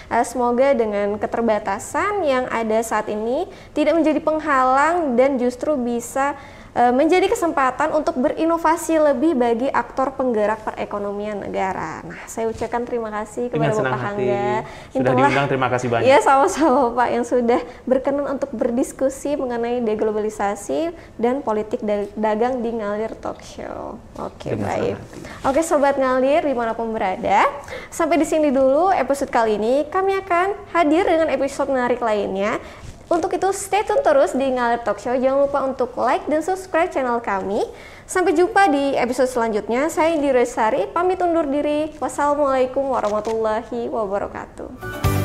Uh, 0.06 0.22
semoga 0.22 0.70
dengan 0.76 1.18
keterbatasan 1.18 2.22
yang 2.22 2.44
ada 2.46 2.78
saat 2.84 3.10
ini 3.10 3.50
tidak 3.74 3.98
menjadi 3.98 4.22
penghalang 4.22 5.18
dan 5.18 5.34
justru 5.40 5.74
bisa 5.74 6.38
menjadi 6.70 7.26
kesempatan 7.26 7.90
untuk 7.90 8.14
berinovasi 8.18 9.02
lebih 9.02 9.34
bagi 9.34 9.66
aktor 9.66 10.14
penggerak 10.14 10.62
perekonomian 10.62 11.42
negara. 11.42 12.00
Nah, 12.06 12.22
saya 12.30 12.46
ucapkan 12.46 12.86
terima 12.86 13.10
kasih 13.10 13.50
kepada 13.50 13.74
Dengan 13.74 13.90
Bapak 13.90 14.00
Hangga. 14.00 14.50
Sudah 14.94 15.12
diundang, 15.18 15.46
terima 15.50 15.68
kasih 15.68 15.88
banyak. 15.90 16.06
Ya, 16.06 16.18
sama-sama 16.22 16.94
Pak 16.94 17.08
yang 17.10 17.24
sudah 17.26 17.60
berkenan 17.82 18.26
untuk 18.38 18.50
berdiskusi 18.54 19.34
mengenai 19.34 19.82
deglobalisasi 19.82 20.94
dan 21.18 21.42
politik 21.42 21.82
dagang 22.14 22.62
di 22.62 22.70
Ngalir 22.70 23.18
Talk 23.18 23.42
Show. 23.42 23.98
Oke, 24.22 24.54
Dengan 24.54 24.70
baik. 24.70 24.94
Oke, 25.42 25.60
Sobat 25.66 25.98
Ngalir 25.98 26.46
di 26.46 26.54
mana 26.54 26.72
pun 26.78 26.94
berada. 26.94 27.50
Sampai 27.90 28.20
di 28.20 28.26
sini 28.26 28.54
dulu 28.54 28.94
episode 28.94 29.32
kali 29.34 29.58
ini. 29.58 29.90
Kami 29.90 30.14
akan 30.22 30.70
hadir 30.70 31.02
dengan 31.02 31.26
episode 31.34 31.66
menarik 31.66 31.98
lainnya 31.98 32.62
untuk 33.10 33.34
itu 33.34 33.50
stay 33.50 33.82
tune 33.82 34.00
terus 34.06 34.32
di 34.32 34.46
Ngalir 34.46 34.86
Talk 34.86 35.02
Show. 35.02 35.18
Jangan 35.18 35.50
lupa 35.50 35.66
untuk 35.66 35.92
like 35.98 36.24
dan 36.30 36.40
subscribe 36.40 36.88
channel 36.94 37.18
kami. 37.18 37.66
Sampai 38.06 38.32
jumpa 38.38 38.70
di 38.70 38.94
episode 38.94 39.28
selanjutnya. 39.28 39.90
Saya 39.90 40.14
Indira 40.14 40.46
Sari, 40.46 40.86
pamit 40.88 41.18
undur 41.18 41.44
diri. 41.50 41.90
Wassalamualaikum 41.98 42.86
warahmatullahi 42.86 43.90
wabarakatuh. 43.90 45.19